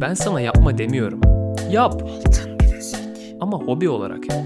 Ben 0.00 0.14
sana 0.14 0.40
yapma 0.40 0.78
demiyorum. 0.78 1.20
Yap. 1.70 2.02
Ama 3.40 3.58
hobi 3.58 3.88
olarak 3.88 4.30
yap. 4.30 4.44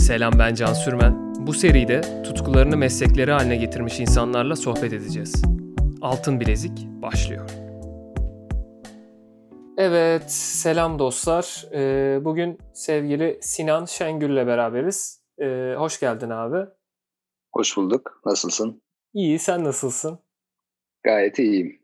Selam 0.00 0.32
ben 0.38 0.54
Can 0.54 0.72
Sürmen. 0.72 1.34
Bu 1.46 1.52
seride 1.52 2.22
tutkularını 2.22 2.76
meslekleri 2.76 3.32
haline 3.32 3.56
getirmiş 3.56 4.00
insanlarla 4.00 4.56
sohbet 4.56 4.92
edeceğiz. 4.92 5.42
Altın 6.00 6.40
Bilezik 6.40 6.86
başlıyor. 7.02 7.50
Evet, 9.78 10.32
selam 10.32 10.98
dostlar. 10.98 11.64
Ee, 11.74 12.24
bugün 12.24 12.58
sevgili 12.74 13.38
Sinan 13.42 13.84
Şengül'le 13.84 14.46
beraberiz. 14.46 15.22
Ee, 15.42 15.74
hoş 15.78 16.00
geldin 16.00 16.30
abi. 16.30 16.70
Hoş 17.52 17.76
bulduk. 17.76 18.20
Nasılsın? 18.26 18.82
İyi, 19.14 19.38
sen 19.38 19.64
nasılsın? 19.64 20.18
Gayet 21.02 21.38
iyiyim. 21.38 21.79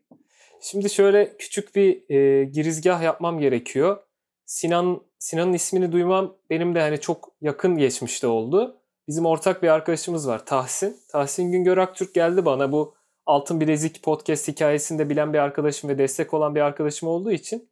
Şimdi 0.61 0.89
şöyle 0.89 1.37
küçük 1.37 1.75
bir 1.75 2.09
e, 2.09 2.43
girizgah 2.45 3.01
yapmam 3.01 3.39
gerekiyor. 3.39 3.97
Sinan 4.45 5.01
Sinan'ın 5.19 5.53
ismini 5.53 5.91
duymam 5.91 6.37
benim 6.49 6.75
de 6.75 6.81
hani 6.81 7.01
çok 7.01 7.31
yakın 7.41 7.77
geçmişte 7.77 8.27
oldu. 8.27 8.77
Bizim 9.07 9.25
ortak 9.25 9.63
bir 9.63 9.67
arkadaşımız 9.67 10.27
var 10.27 10.45
Tahsin. 10.45 10.97
Tahsin 11.11 11.51
Güngör 11.51 11.77
Aktürk 11.77 12.13
geldi 12.13 12.45
bana 12.45 12.71
bu 12.71 12.95
Altın 13.25 13.61
Bilezik 13.61 14.03
podcast 14.03 14.47
hikayesinde 14.47 15.09
bilen 15.09 15.33
bir 15.33 15.39
arkadaşım 15.39 15.89
ve 15.89 15.97
destek 15.97 16.33
olan 16.33 16.55
bir 16.55 16.61
arkadaşım 16.61 17.09
olduğu 17.09 17.31
için 17.31 17.69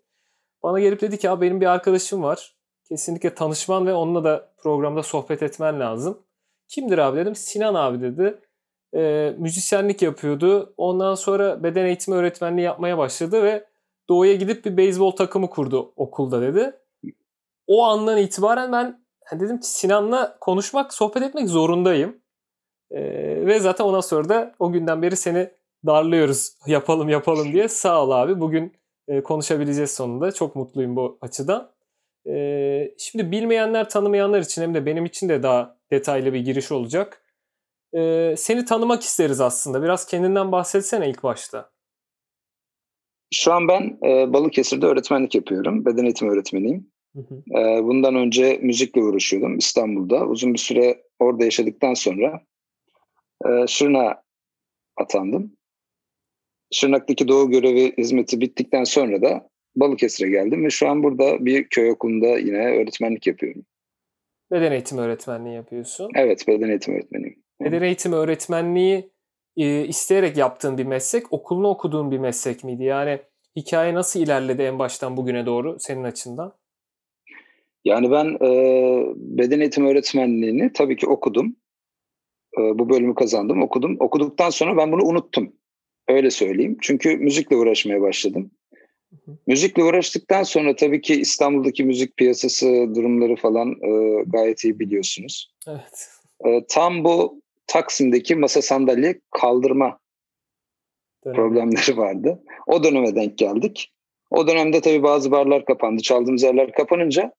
bana 0.64 0.80
gelip 0.80 1.02
dedi 1.02 1.18
ki 1.18 1.30
benim 1.42 1.62
bir 1.62 1.66
arkadaşım 1.66 2.24
var. 2.24 2.56
Kesinlikle 2.90 3.36
tanışman 3.36 3.88
ve 3.88 3.94
onunla 3.94 4.24
da 4.24 4.54
programda 4.58 5.04
sohbet 5.04 5.44
etmen 5.44 5.80
lazım. 5.80 6.20
Kimdir 6.68 6.98
abi 6.98 7.18
dedim. 7.18 7.36
Sinan 7.36 7.74
abi 7.74 8.02
dedi. 8.02 8.40
E, 8.96 9.34
müzisyenlik 9.38 10.02
yapıyordu. 10.02 10.74
Ondan 10.78 11.16
sonra 11.16 11.64
beden 11.64 11.86
eğitimi 11.86 12.18
öğretmenliği 12.18 12.66
yapmaya 12.66 12.98
başladı 12.98 13.44
ve 13.44 13.66
Doğu'ya 14.10 14.36
gidip 14.36 14.66
bir 14.66 14.78
beyzbol 14.78 15.12
takımı 15.12 15.50
kurdu 15.50 15.94
okulda 15.96 16.42
dedi. 16.42 16.72
O 17.68 17.84
andan 17.84 18.18
itibaren 18.18 18.72
ben 18.72 19.06
dedim 19.32 19.60
ki 19.60 19.68
Sinan'la 19.68 20.38
konuşmak, 20.42 20.94
sohbet 20.94 21.24
etmek 21.24 21.50
zorundayım. 21.50 22.18
E, 22.92 23.02
ve 23.46 23.60
zaten 23.60 23.86
ondan 23.86 24.02
sonra 24.02 24.30
da 24.30 24.56
o 24.60 24.72
günden 24.72 25.02
beri 25.02 25.16
seni 25.16 25.50
darlıyoruz 25.86 26.58
yapalım 26.68 27.10
yapalım 27.10 27.54
diye. 27.54 27.68
Sağ 27.68 28.04
ol 28.04 28.12
abi. 28.12 28.40
Bugün 28.40 28.74
e, 29.08 29.24
konuşabileceğiz 29.24 29.92
sonunda. 29.92 30.32
Çok 30.32 30.56
mutluyum 30.56 30.96
bu 30.96 31.18
açıdan. 31.22 31.72
E, 32.28 32.96
şimdi 32.98 33.32
bilmeyenler, 33.32 33.90
tanımayanlar 33.90 34.40
için 34.40 34.62
hem 34.62 34.74
de 34.74 34.86
benim 34.86 35.06
için 35.06 35.30
de 35.30 35.44
daha 35.44 35.78
detaylı 35.92 36.34
bir 36.34 36.40
giriş 36.40 36.72
olacak. 36.72 37.25
E, 37.96 38.34
seni 38.38 38.66
tanımak 38.66 39.04
isteriz 39.04 39.42
aslında. 39.42 39.84
Biraz 39.84 40.06
kendinden 40.06 40.52
bahsetsene 40.52 41.10
ilk 41.10 41.24
başta. 41.24 41.70
Şu 43.34 43.54
an 43.54 43.68
ben 43.68 44.00
e, 44.04 44.34
Balıkesir'de 44.34 44.86
öğretmenlik 44.86 45.36
yapıyorum. 45.36 45.86
Beden 45.86 46.04
eğitimi 46.04 46.32
öğretmeniyim. 46.32 46.92
Hı 47.16 47.20
hı. 47.20 47.60
E, 47.60 47.84
bundan 47.84 48.16
önce 48.16 48.60
müzikle 48.62 49.02
uğraşıyordum 49.02 49.58
İstanbul'da. 49.58 50.26
Uzun 50.26 50.54
bir 50.54 50.60
süre 50.60 51.04
orada 51.20 51.44
yaşadıktan 51.46 51.94
sonra 51.94 52.42
e, 53.46 53.68
Şırna 53.68 54.22
atandım. 54.98 55.58
Şırnak'taki 56.74 57.28
doğu 57.28 57.50
görevi 57.50 57.98
hizmeti 57.98 58.42
bittikten 58.42 58.84
sonra 58.84 59.22
da 59.22 59.50
Balıkesir'e 59.76 60.30
geldim 60.30 60.66
ve 60.66 60.70
şu 60.70 60.90
an 60.90 61.04
burada 61.04 61.46
bir 61.46 61.68
köy 61.68 61.92
okulunda 61.92 62.28
yine 62.28 62.82
öğretmenlik 62.82 63.28
yapıyorum. 63.28 63.66
Beden 64.52 64.72
eğitimi 64.72 65.02
öğretmenliği 65.02 65.56
yapıyorsun. 65.56 66.12
Evet, 66.16 66.48
beden 66.48 66.70
eğitimi 66.70 66.98
öğretmeniyim. 66.98 67.45
Beden 67.62 67.82
eğitimi 67.82 68.16
öğretmenliği 68.16 69.10
e, 69.58 69.86
isteyerek 69.88 70.38
yaptığın 70.38 70.78
bir 70.78 70.86
meslek, 70.86 71.34
okulunu 71.34 71.68
okuduğun 71.68 72.12
bir 72.12 72.18
meslek 72.18 72.64
miydi? 72.64 72.84
Yani 72.84 73.20
hikaye 73.56 73.94
nasıl 73.94 74.20
ilerledi 74.20 74.62
en 74.62 74.80
baştan 74.80 75.18
bugüne 75.18 75.46
doğru 75.46 75.78
senin 75.80 76.04
açından? 76.04 76.54
Yani 77.86 78.12
ben 78.12 78.26
e, 78.26 78.50
beden 79.16 79.60
eğitimi 79.60 79.90
öğretmenliğini 79.90 80.74
tabii 80.74 80.96
ki 80.96 81.08
okudum. 81.08 81.56
E, 82.58 82.62
bu 82.62 82.90
bölümü 82.90 83.16
kazandım, 83.16 83.62
okudum. 83.62 83.98
Okuduktan 84.00 84.50
sonra 84.50 84.78
ben 84.78 84.92
bunu 84.92 85.04
unuttum. 85.04 85.54
Öyle 86.08 86.32
söyleyeyim. 86.32 86.78
Çünkü 86.82 87.18
müzikle 87.18 87.56
uğraşmaya 87.56 88.02
başladım. 88.02 88.52
Hı 89.10 89.32
hı. 89.32 89.38
Müzikle 89.48 89.84
uğraştıktan 89.84 90.44
sonra 90.44 90.76
tabii 90.76 91.02
ki 91.02 91.22
İstanbul'daki 91.22 91.84
müzik 91.84 92.18
piyasası 92.18 92.66
durumları 92.96 93.36
falan 93.36 93.72
e, 93.72 94.24
gayet 94.26 94.64
iyi 94.64 94.80
biliyorsunuz. 94.80 95.52
Evet. 95.68 96.10
E, 96.46 96.66
tam 96.70 97.04
bu 97.04 97.42
Taksim'deki 97.68 98.36
masa 98.36 98.62
sandalye 98.62 99.22
kaldırma 99.32 100.00
Dönem. 101.26 101.36
problemleri 101.36 101.98
vardı. 101.98 102.44
O 102.68 102.84
döneme 102.84 103.16
denk 103.16 103.38
geldik. 103.38 103.92
O 104.32 104.48
dönemde 104.48 104.82
tabii 104.82 105.04
bazı 105.04 105.32
barlar 105.32 105.66
kapandı. 105.66 106.02
Çaldığımız 106.02 106.44
yerler 106.44 106.72
kapanınca 106.72 107.34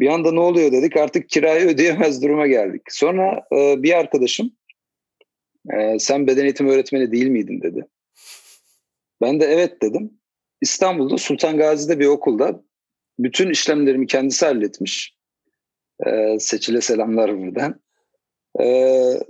bir 0.00 0.08
anda 0.08 0.32
ne 0.32 0.40
oluyor 0.40 0.72
dedik. 0.72 0.96
Artık 0.96 1.28
kirayı 1.28 1.68
ödeyemez 1.68 2.22
duruma 2.22 2.46
geldik. 2.46 2.82
Sonra 2.88 3.46
e, 3.52 3.82
bir 3.82 3.98
arkadaşım 3.98 4.50
e, 5.72 5.98
sen 5.98 6.26
beden 6.26 6.44
eğitimi 6.44 6.70
öğretmeni 6.70 7.12
değil 7.12 7.26
miydin 7.26 7.62
dedi. 7.62 7.86
Ben 9.22 9.40
de 9.40 9.44
evet 9.44 9.82
dedim. 9.82 10.20
İstanbul'da 10.60 11.18
Sultan 11.18 11.56
Gazi'de 11.56 11.98
bir 11.98 12.06
okulda 12.06 12.62
bütün 13.18 13.50
işlemlerimi 13.50 14.06
kendisi 14.06 14.46
halletmiş. 14.46 15.16
Ee, 16.06 16.36
seçile 16.38 16.80
selamlar 16.80 17.38
buradan. 17.38 17.80
Ee, 18.60 19.20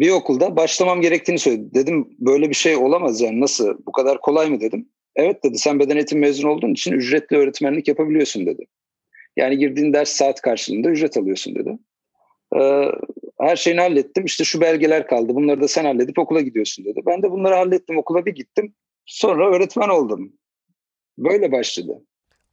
bir 0.00 0.10
okulda 0.10 0.56
başlamam 0.56 1.00
gerektiğini 1.00 1.38
söyledi. 1.38 1.74
Dedim 1.74 2.08
böyle 2.18 2.48
bir 2.48 2.54
şey 2.54 2.76
olamaz 2.76 3.20
yani 3.20 3.40
nasıl 3.40 3.78
bu 3.86 3.92
kadar 3.92 4.20
kolay 4.20 4.50
mı 4.50 4.60
dedim. 4.60 4.88
Evet 5.16 5.44
dedi 5.44 5.58
sen 5.58 5.78
beden 5.78 5.96
eğitimi 5.96 6.20
mezun 6.20 6.48
olduğun 6.48 6.72
için 6.72 6.92
ücretli 6.92 7.36
öğretmenlik 7.36 7.88
yapabiliyorsun 7.88 8.46
dedi. 8.46 8.64
Yani 9.36 9.58
girdiğin 9.58 9.92
ders 9.92 10.10
saat 10.10 10.40
karşılığında 10.40 10.88
ücret 10.88 11.16
alıyorsun 11.16 11.54
dedi. 11.54 11.78
Ee, 12.56 12.90
her 13.40 13.56
şeyini 13.56 13.80
hallettim 13.80 14.24
işte 14.24 14.44
şu 14.44 14.60
belgeler 14.60 15.06
kaldı 15.06 15.34
bunları 15.34 15.60
da 15.60 15.68
sen 15.68 15.84
halledip 15.84 16.18
okula 16.18 16.40
gidiyorsun 16.40 16.84
dedi. 16.84 17.00
Ben 17.06 17.22
de 17.22 17.30
bunları 17.30 17.54
hallettim 17.54 17.98
okula 17.98 18.26
bir 18.26 18.34
gittim. 18.34 18.74
Sonra 19.06 19.56
öğretmen 19.56 19.88
oldum. 19.88 20.32
Böyle 21.18 21.52
başladı. 21.52 22.04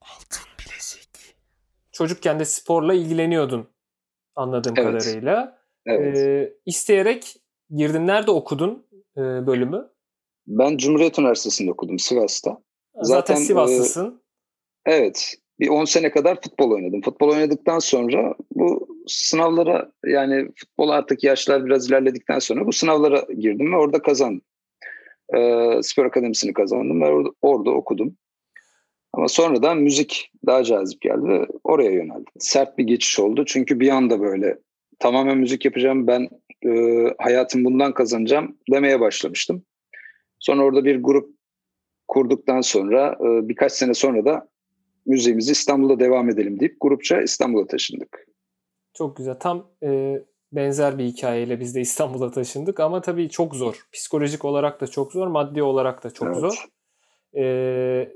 Altın 0.02 0.44
bilezik. 0.60 1.36
Çocukken 1.92 2.40
de 2.40 2.46
sporla 2.46 2.94
ilgileniyordun 2.94 3.68
anladığım 4.36 4.74
evet. 4.78 5.04
kadarıyla. 5.04 5.57
Evet. 5.88 6.18
Ee, 6.18 6.54
isteyerek 6.66 7.36
girdin. 7.76 8.08
Nerede 8.08 8.32
okudun 8.32 8.86
e, 9.18 9.22
bölümü? 9.22 9.90
Ben 10.48 10.78
Cumhuriyet 10.78 11.20
Üniversitesi'nde 11.20 11.72
okudum 11.72 12.00
Sivas'ta. 12.00 12.58
Zaten, 12.96 13.04
Zaten 13.04 13.36
Sivaslısın. 13.36 14.22
E, 14.86 14.94
evet. 14.94 15.36
Bir 15.60 15.70
10 15.70 15.86
sene 15.86 16.12
kadar 16.12 16.42
futbol 16.42 16.72
oynadım. 16.72 17.02
Futbol 17.02 17.30
oynadıktan 17.30 17.80
sonra 17.80 18.36
bu 18.56 18.88
sınavlara 19.08 19.92
yani 20.06 20.50
futbol 20.56 20.90
artık 20.90 21.24
yaşlar 21.24 21.66
biraz 21.66 21.90
ilerledikten 21.90 22.40
sonra 22.40 22.68
bu 22.68 22.74
sınavlara 22.74 23.26
girdim 23.40 23.74
ve 23.74 23.78
orada 23.78 24.02
kazandım. 24.02 24.42
E, 25.36 25.70
spor 25.82 26.06
akademisini 26.06 26.54
kazandım 26.54 27.02
ve 27.02 27.06
orada, 27.06 27.30
orada 27.42 27.70
okudum. 27.70 28.18
Ama 29.14 29.28
sonradan 29.28 29.78
müzik 29.78 30.32
daha 30.46 30.64
cazip 30.64 31.02
geldi 31.02 31.28
ve 31.28 31.48
oraya 31.64 31.92
yöneldim. 31.92 32.34
Sert 32.40 32.78
bir 32.78 32.84
geçiş 32.84 33.20
oldu 33.20 33.46
çünkü 33.46 33.80
bir 33.80 33.90
anda 33.90 34.20
böyle 34.22 34.58
tamamen 35.00 35.38
müzik 35.38 35.66
yapacağım 35.66 36.08
ben 36.08 36.30
e, 36.66 37.04
hayatım 37.18 37.66
bundan 37.66 37.94
kazanacağım 37.94 38.58
demeye 38.72 39.00
başlamıştım. 39.00 39.64
Sonra 40.40 40.64
orada 40.64 40.86
bir 40.86 41.04
grup 41.04 41.38
kurduktan 42.08 42.62
sonra 42.62 43.18
e, 43.20 43.50
birkaç 43.50 43.72
sene 43.72 43.94
sonra 43.94 44.26
da 44.26 44.48
müziğimizi 45.06 45.52
İstanbul'da 45.52 46.00
devam 46.00 46.30
edelim 46.30 46.60
deyip 46.60 46.78
grupça 46.80 47.22
İstanbul'a 47.22 47.68
taşındık. 47.68 48.28
Çok 48.94 49.18
güzel. 49.18 49.40
Tam 49.40 49.72
e, 49.84 50.20
benzer 50.52 50.98
bir 50.98 51.04
hikayeyle 51.04 51.60
biz 51.60 51.76
de 51.76 51.82
İstanbul'a 51.82 52.32
taşındık 52.32 52.80
ama 52.80 53.02
tabii 53.02 53.30
çok 53.30 53.56
zor. 53.56 53.88
Psikolojik 53.94 54.46
olarak 54.46 54.82
da 54.82 54.88
çok 54.88 55.12
zor, 55.12 55.28
maddi 55.28 55.64
olarak 55.64 56.04
da 56.04 56.10
çok 56.10 56.28
evet. 56.28 56.38
zor. 56.38 56.66
E, 57.38 58.14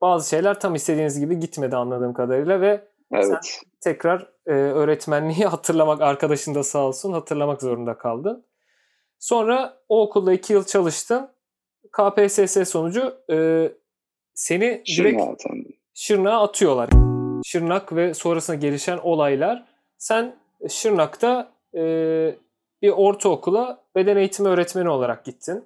bazı 0.00 0.28
şeyler 0.28 0.60
tam 0.60 0.74
istediğiniz 0.74 1.20
gibi 1.20 1.38
gitmedi 1.38 1.76
anladığım 1.76 2.14
kadarıyla 2.14 2.60
ve 2.60 2.88
evet. 3.12 3.26
sen 3.26 3.40
tekrar 3.80 4.31
e, 4.46 4.52
öğretmenliği 4.52 5.46
hatırlamak, 5.46 6.00
arkadaşın 6.00 6.54
da 6.54 6.62
sağ 6.62 6.78
olsun 6.78 7.12
hatırlamak 7.12 7.62
zorunda 7.62 7.98
kaldın. 7.98 8.44
Sonra 9.18 9.78
o 9.88 10.02
okulda 10.02 10.32
iki 10.32 10.52
yıl 10.52 10.64
çalıştın. 10.64 11.28
KPSS 11.92 12.68
sonucu 12.68 13.16
e, 13.30 13.68
seni 14.34 14.82
direkt 14.96 15.22
Şırnak'a 15.94 16.40
atıyorlar. 16.40 16.90
Şırnak 17.44 17.96
ve 17.96 18.14
sonrasında 18.14 18.56
gelişen 18.56 18.98
olaylar. 18.98 19.66
Sen 19.98 20.36
Şırnak'ta 20.68 21.52
e, 21.74 21.82
bir 22.82 22.90
ortaokula 22.90 23.84
beden 23.96 24.16
eğitimi 24.16 24.48
öğretmeni 24.48 24.88
olarak 24.88 25.24
gittin. 25.24 25.64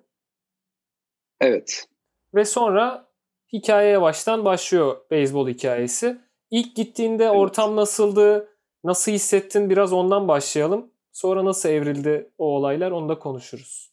Evet. 1.40 1.88
Ve 2.34 2.44
sonra 2.44 3.06
hikayeye 3.52 4.00
baştan 4.02 4.44
başlıyor 4.44 4.96
beyzbol 5.10 5.48
hikayesi. 5.48 6.18
İlk 6.50 6.76
gittiğinde 6.76 7.24
evet. 7.24 7.36
ortam 7.36 7.76
nasıldı? 7.76 8.55
Nasıl 8.86 9.12
hissettin? 9.12 9.70
Biraz 9.70 9.92
ondan 9.92 10.28
başlayalım. 10.28 10.90
Sonra 11.12 11.44
nasıl 11.44 11.68
evrildi 11.68 12.30
o 12.38 12.44
olaylar 12.44 12.90
onu 12.90 13.08
da 13.08 13.18
konuşuruz. 13.18 13.92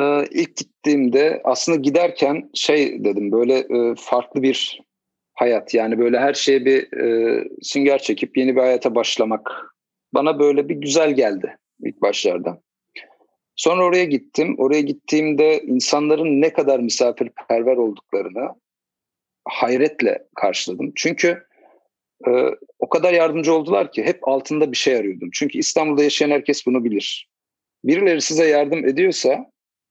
Ee, 0.00 0.24
ilk 0.30 0.56
gittiğimde 0.56 1.40
aslında 1.44 1.78
giderken 1.78 2.50
şey 2.54 3.04
dedim 3.04 3.32
böyle 3.32 3.58
e, 3.58 3.94
farklı 3.98 4.42
bir 4.42 4.80
hayat. 5.34 5.74
Yani 5.74 5.98
böyle 5.98 6.18
her 6.18 6.34
şeye 6.34 6.64
bir 6.64 6.92
e, 6.92 7.44
sünger 7.62 7.98
çekip 7.98 8.36
yeni 8.36 8.56
bir 8.56 8.60
hayata 8.60 8.94
başlamak 8.94 9.74
bana 10.14 10.38
böyle 10.38 10.68
bir 10.68 10.74
güzel 10.74 11.12
geldi 11.12 11.56
ilk 11.80 12.02
başlarda. 12.02 12.62
Sonra 13.56 13.84
oraya 13.84 14.04
gittim. 14.04 14.54
Oraya 14.58 14.80
gittiğimde 14.80 15.62
insanların 15.62 16.40
ne 16.40 16.52
kadar 16.52 16.80
misafirperver 16.80 17.76
olduklarını 17.76 18.48
hayretle 19.44 20.26
karşıladım. 20.36 20.92
Çünkü 20.96 21.46
e, 22.28 22.30
o 22.78 22.88
kadar 22.88 23.12
yardımcı 23.12 23.54
oldular 23.54 23.92
ki 23.92 24.02
hep 24.02 24.28
altında 24.28 24.72
bir 24.72 24.76
şey 24.76 24.96
arıyordum. 24.96 25.28
Çünkü 25.32 25.58
İstanbul'da 25.58 26.02
yaşayan 26.02 26.30
herkes 26.30 26.66
bunu 26.66 26.84
bilir. 26.84 27.28
Birileri 27.84 28.20
size 28.20 28.48
yardım 28.48 28.88
ediyorsa 28.88 29.50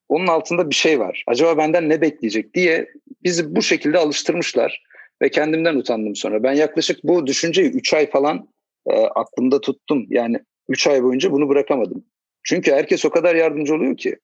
onun 0.09 0.27
altında 0.27 0.69
bir 0.69 0.75
şey 0.75 0.99
var. 0.99 1.23
Acaba 1.27 1.57
benden 1.57 1.89
ne 1.89 2.01
bekleyecek 2.01 2.53
diye 2.53 2.87
bizi 3.23 3.55
bu 3.55 3.61
şekilde 3.61 3.97
alıştırmışlar 3.97 4.83
ve 5.21 5.29
kendimden 5.29 5.75
utandım 5.75 6.15
sonra. 6.15 6.43
Ben 6.43 6.53
yaklaşık 6.53 7.03
bu 7.03 7.27
düşünceyi 7.27 7.69
3 7.69 7.93
ay 7.93 8.09
falan 8.09 8.47
e, 8.89 8.93
aklımda 8.93 9.61
tuttum. 9.61 10.05
Yani 10.09 10.39
3 10.69 10.87
ay 10.87 11.03
boyunca 11.03 11.31
bunu 11.31 11.49
bırakamadım. 11.49 12.05
Çünkü 12.43 12.71
herkes 12.71 13.05
o 13.05 13.09
kadar 13.09 13.35
yardımcı 13.35 13.75
oluyor 13.75 13.97
ki. 13.97 14.17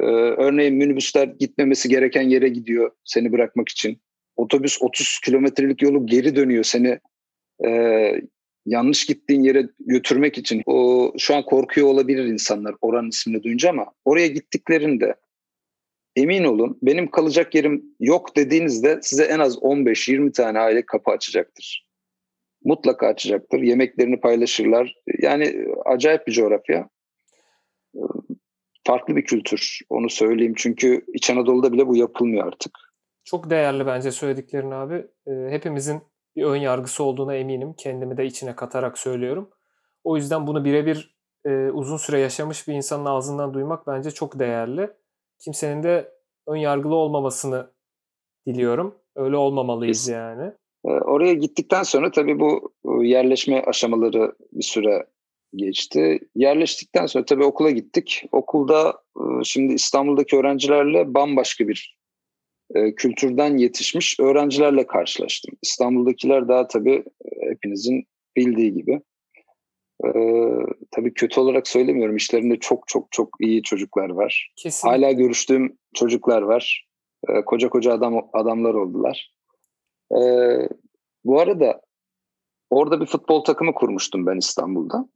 Ee, 0.00 0.04
örneğin 0.04 0.74
minibüsler 0.74 1.26
gitmemesi 1.26 1.88
gereken 1.88 2.22
yere 2.22 2.48
gidiyor 2.48 2.90
seni 3.04 3.32
bırakmak 3.32 3.68
için. 3.68 4.00
Otobüs 4.36 4.82
30 4.82 5.20
kilometrelik 5.24 5.82
yolu 5.82 6.06
geri 6.06 6.36
dönüyor 6.36 6.64
seni 6.64 6.98
e, 7.64 8.12
yanlış 8.66 9.06
gittiğin 9.06 9.42
yere 9.42 9.68
götürmek 9.80 10.38
için. 10.38 10.62
O 10.66 11.12
şu 11.18 11.36
an 11.36 11.44
korkuyor 11.44 11.88
olabilir 11.88 12.24
insanlar 12.24 12.74
oranın 12.80 13.08
ismini 13.08 13.42
duyunca 13.42 13.70
ama 13.70 13.86
oraya 14.04 14.26
gittiklerinde 14.26 15.14
emin 16.16 16.44
olun 16.44 16.78
benim 16.82 17.10
kalacak 17.10 17.54
yerim 17.54 17.84
yok 18.00 18.36
dediğinizde 18.36 18.98
size 19.02 19.24
en 19.24 19.38
az 19.38 19.56
15-20 19.56 20.32
tane 20.32 20.58
aile 20.58 20.86
kapı 20.86 21.10
açacaktır. 21.10 21.86
Mutlaka 22.64 23.06
açacaktır. 23.06 23.58
Yemeklerini 23.58 24.20
paylaşırlar. 24.20 24.94
Yani 25.18 25.66
acayip 25.84 26.26
bir 26.26 26.32
coğrafya 26.32 26.88
farklı 28.86 29.16
bir 29.16 29.24
kültür. 29.24 29.78
Onu 29.88 30.10
söyleyeyim. 30.10 30.54
Çünkü 30.56 31.04
İç 31.14 31.30
Anadolu'da 31.30 31.72
bile 31.72 31.86
bu 31.86 31.96
yapılmıyor 31.96 32.46
artık. 32.46 32.72
Çok 33.24 33.50
değerli 33.50 33.86
bence 33.86 34.10
söylediklerin 34.10 34.70
abi. 34.70 35.06
Ee, 35.26 35.50
hepimizin 35.50 36.02
bir 36.36 36.44
ön 36.44 36.56
yargısı 36.56 37.04
olduğuna 37.04 37.34
eminim. 37.34 37.74
Kendimi 37.78 38.16
de 38.16 38.26
içine 38.26 38.56
katarak 38.56 38.98
söylüyorum. 38.98 39.50
O 40.04 40.16
yüzden 40.16 40.46
bunu 40.46 40.64
birebir 40.64 41.16
e, 41.44 41.70
uzun 41.70 41.96
süre 41.96 42.18
yaşamış 42.18 42.68
bir 42.68 42.74
insanın 42.74 43.04
ağzından 43.04 43.54
duymak 43.54 43.86
bence 43.86 44.10
çok 44.10 44.38
değerli. 44.38 44.90
Kimsenin 45.38 45.82
de 45.82 46.12
ön 46.46 46.56
yargılı 46.56 46.94
olmamasını 46.94 47.70
diliyorum. 48.46 48.94
Öyle 49.16 49.36
olmamalıyız 49.36 50.08
yani. 50.08 50.52
E, 50.84 50.88
oraya 50.88 51.34
gittikten 51.34 51.82
sonra 51.82 52.10
tabii 52.10 52.40
bu 52.40 52.72
e, 52.84 53.06
yerleşme 53.06 53.62
aşamaları 53.62 54.32
bir 54.52 54.64
süre 54.64 55.06
geçti. 55.54 56.20
Yerleştikten 56.34 57.06
sonra 57.06 57.24
tabii 57.24 57.44
okula 57.44 57.70
gittik. 57.70 58.24
Okulda 58.32 59.02
e, 59.16 59.22
şimdi 59.44 59.72
İstanbul'daki 59.72 60.36
öğrencilerle 60.36 61.14
bambaşka 61.14 61.68
bir 61.68 61.96
e, 62.74 62.94
kültürden 62.94 63.56
yetişmiş 63.56 64.20
öğrencilerle 64.20 64.86
karşılaştım. 64.86 65.54
İstanbul'dakiler 65.62 66.48
daha 66.48 66.66
tabii 66.66 67.04
e, 67.24 67.50
hepinizin 67.50 68.06
bildiği 68.36 68.74
gibi. 68.74 69.00
tabii 70.90 71.14
kötü 71.14 71.40
olarak 71.40 71.68
söylemiyorum. 71.68 72.16
İşlerinde 72.16 72.58
çok 72.58 72.88
çok 72.88 73.12
çok 73.12 73.28
iyi 73.40 73.62
çocuklar 73.62 74.10
var. 74.10 74.52
Kesin. 74.56 74.88
Hala 74.88 75.12
görüştüğüm 75.12 75.78
çocuklar 75.94 76.42
var. 76.42 76.86
koca 77.46 77.68
koca 77.68 77.92
adam 77.92 78.28
adamlar 78.32 78.74
oldular. 78.74 79.32
bu 81.24 81.40
arada 81.40 81.80
orada 82.70 83.00
bir 83.00 83.06
futbol 83.06 83.44
takımı 83.44 83.74
kurmuştum 83.74 84.26
ben 84.26 84.36
İstanbul'da. 84.36 85.08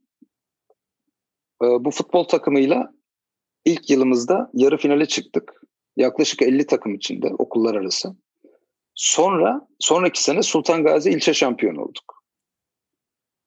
Ee, 1.63 1.85
bu 1.85 1.91
futbol 1.91 2.25
takımıyla 2.25 2.93
ilk 3.65 3.91
yılımızda 3.91 4.51
yarı 4.55 4.77
finale 4.77 5.07
çıktık. 5.07 5.63
Yaklaşık 5.97 6.43
50 6.43 6.67
takım 6.67 6.95
içinde 6.95 7.27
okullar 7.27 7.75
arası. 7.75 8.17
Sonra 8.95 9.69
sonraki 9.79 10.23
sene 10.23 10.43
Sultan 10.43 10.85
Gazi 10.85 11.11
ilçe 11.11 11.35
şampiyonu 11.35 11.83
olduk. 11.83 12.25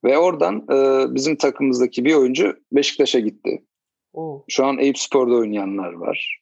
Ve 0.03 0.17
oradan 0.17 0.55
e, 0.55 1.05
bizim 1.15 1.35
takımımızdaki 1.35 2.05
bir 2.05 2.13
oyuncu 2.13 2.55
Beşiktaş'a 2.71 3.19
gitti. 3.19 3.63
Oo. 4.13 4.45
Şu 4.47 4.65
an 4.65 4.79
Eyüp 4.79 4.97
Spor'da 4.97 5.35
oynayanlar 5.35 5.93
var. 5.93 6.41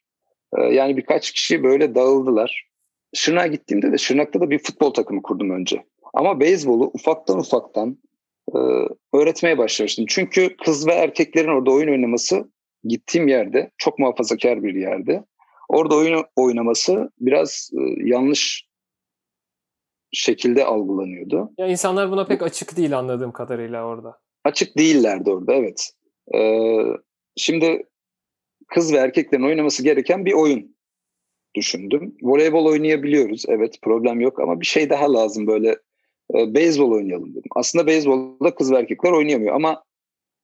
E, 0.57 0.61
yani 0.61 0.97
birkaç 0.97 1.31
kişi 1.31 1.63
böyle 1.63 1.95
dağıldılar. 1.95 2.67
Şırnak'a 3.13 3.47
gittiğimde 3.47 3.91
de 3.91 3.97
Şırnak'ta 3.97 4.41
da 4.41 4.49
bir 4.49 4.59
futbol 4.59 4.93
takımı 4.93 5.21
kurdum 5.21 5.49
önce. 5.49 5.85
Ama 6.13 6.39
beyzbolu 6.39 6.91
ufaktan 6.93 7.39
ufaktan 7.39 7.97
e, 8.55 8.59
öğretmeye 9.13 9.57
başlamıştım. 9.57 10.05
Çünkü 10.09 10.55
kız 10.65 10.87
ve 10.87 10.91
erkeklerin 10.91 11.49
orada 11.49 11.71
oyun 11.71 11.91
oynaması 11.91 12.51
gittiğim 12.83 13.27
yerde 13.27 13.71
çok 13.77 13.99
muhafazakar 13.99 14.63
bir 14.63 14.75
yerde. 14.75 15.23
Orada 15.71 15.95
oyun 15.95 16.23
oynaması 16.35 17.11
biraz 17.19 17.69
e, 17.73 18.09
yanlış 18.09 18.67
şekilde 20.11 20.65
algılanıyordu. 20.65 21.51
Ya 21.57 21.67
insanlar 21.67 22.11
buna 22.11 22.25
pek 22.25 22.41
açık 22.41 22.77
değil 22.77 22.99
anladığım 22.99 23.31
kadarıyla 23.31 23.85
orada. 23.85 24.19
Açık 24.43 24.77
değillerdi 24.77 25.29
orada 25.29 25.53
evet. 25.53 25.91
Ee, 26.35 26.77
şimdi 27.35 27.83
kız 28.67 28.93
ve 28.93 28.97
erkeklerin 28.97 29.43
oynaması 29.43 29.83
gereken 29.83 30.25
bir 30.25 30.33
oyun 30.33 30.75
düşündüm. 31.55 32.15
Voleybol 32.21 32.65
oynayabiliyoruz 32.65 33.45
evet 33.47 33.81
problem 33.81 34.21
yok 34.21 34.39
ama 34.39 34.61
bir 34.61 34.65
şey 34.65 34.89
daha 34.89 35.13
lazım 35.13 35.47
böyle 35.47 35.69
e, 36.35 36.53
beyzbol 36.53 36.91
oynayalım 36.91 37.31
dedim. 37.31 37.51
Aslında 37.55 37.87
beyzbolda 37.87 38.55
kız 38.55 38.71
ve 38.71 38.77
erkekler 38.77 39.11
oynayamıyor 39.11 39.55
ama 39.55 39.83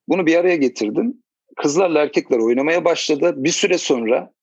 bunu 0.07 0.25
bir 0.25 0.35
araya 0.35 0.55
getirdim. 0.55 1.23
Kızlarla 1.55 2.01
erkekler 2.01 2.39
oynamaya 2.39 2.85
başladı. 2.85 3.33
Bir 3.37 3.49
süre 3.49 3.77
sonra 3.77 4.33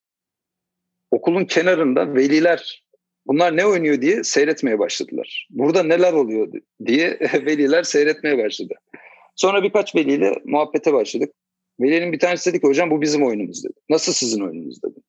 okulun 1.10 1.44
kenarında 1.44 2.14
veliler 2.14 2.84
bunlar 3.26 3.56
ne 3.56 3.66
oynuyor 3.66 4.00
diye 4.00 4.24
seyretmeye 4.24 4.78
başladılar. 4.78 5.48
Burada 5.50 5.82
neler 5.82 6.12
oluyor 6.12 6.52
diye 6.86 7.18
veliler 7.34 7.82
seyretmeye 7.82 8.38
başladı. 8.38 8.74
Sonra 9.36 9.62
birkaç 9.62 9.94
veliyle 9.94 10.34
muhabbete 10.44 10.92
başladık. 10.92 11.32
Velinin 11.80 12.12
bir 12.12 12.18
tanesi 12.18 12.50
dedi 12.50 12.60
ki 12.60 12.66
hocam 12.66 12.90
bu 12.90 13.00
bizim 13.00 13.26
oyunumuz 13.26 13.64
dedi. 13.64 13.72
Nasıl 13.90 14.12
sizin 14.12 14.40
oyununuz 14.40 14.82
dedi. 14.82 15.00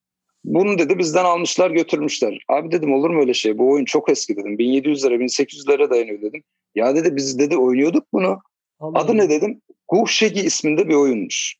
Bunu 0.43 0.79
dedi 0.79 0.97
bizden 0.97 1.25
almışlar 1.25 1.71
götürmüşler. 1.71 2.39
Abi 2.47 2.71
dedim 2.71 2.93
olur 2.93 3.09
mu 3.09 3.19
öyle 3.19 3.33
şey? 3.33 3.57
Bu 3.57 3.71
oyun 3.71 3.85
çok 3.85 4.09
eski 4.09 4.37
dedim. 4.37 4.57
1700 4.57 5.05
lira 5.05 5.19
1800 5.19 5.69
lira 5.69 5.89
dayanıyor 5.89 6.21
dedim. 6.21 6.43
Ya 6.75 6.95
dedi 6.95 7.15
biz 7.15 7.39
dedi 7.39 7.57
oynuyorduk 7.57 8.07
bunu. 8.13 8.39
Allah 8.79 8.99
Adı 8.99 9.17
ne 9.17 9.29
dedim? 9.29 9.61
Guhşegi 9.87 10.41
isminde 10.41 10.89
bir 10.89 10.93
oyunmuş. 10.93 11.55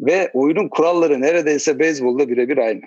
Ve 0.00 0.30
oyunun 0.34 0.68
kuralları 0.68 1.20
neredeyse 1.20 1.78
beyzbolda 1.78 2.28
birebir 2.28 2.58
aynı. 2.58 2.82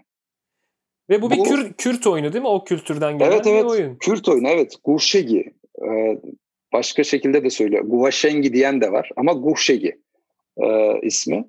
Ve 1.09 1.21
bu, 1.21 1.31
bu 1.31 1.35
bir 1.35 1.43
Kür, 1.43 1.74
Kürt 1.74 2.07
oyunu 2.07 2.33
değil 2.33 2.41
mi? 2.41 2.47
O 2.47 2.63
kültürden 2.63 3.17
gelen 3.17 3.31
evet, 3.31 3.47
evet. 3.47 3.63
bir 3.63 3.69
oyun. 3.69 3.95
Kürt 3.95 4.29
oyunu 4.29 4.47
evet. 4.47 4.75
Guhşegi. 4.83 5.53
Ee, 5.85 6.17
başka 6.74 7.03
şekilde 7.03 7.43
de 7.43 7.50
söylüyor. 7.50 7.83
Guvaşengi 7.83 8.53
diyen 8.53 8.81
de 8.81 8.91
var 8.91 9.09
ama 9.15 9.33
Guhşegi 9.33 10.01
e, 10.57 11.00
ismi. 11.01 11.45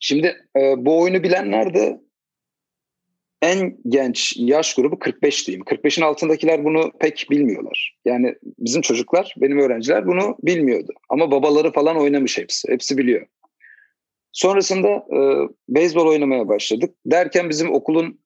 Şimdi 0.00 0.36
e, 0.56 0.74
bu 0.76 1.00
oyunu 1.00 1.22
bilenler 1.22 1.74
de 1.74 2.00
en 3.42 3.76
genç 3.88 4.36
yaş 4.36 4.74
grubu 4.74 4.98
45 4.98 5.46
diyeyim. 5.46 5.64
45'in 5.64 6.04
altındakiler 6.04 6.64
bunu 6.64 6.92
pek 7.00 7.26
bilmiyorlar. 7.30 7.96
Yani 8.04 8.34
bizim 8.58 8.82
çocuklar, 8.82 9.34
benim 9.36 9.58
öğrenciler 9.58 10.06
bunu 10.06 10.36
bilmiyordu. 10.42 10.92
Ama 11.08 11.30
babaları 11.30 11.72
falan 11.72 11.96
oynamış 11.96 12.38
hepsi. 12.38 12.68
Hepsi 12.68 12.98
biliyor. 12.98 13.26
Sonrasında 14.32 14.88
e, 14.88 15.18
beyzbol 15.68 16.06
oynamaya 16.06 16.48
başladık. 16.48 16.94
Derken 17.06 17.48
bizim 17.48 17.72
okulun 17.72 18.20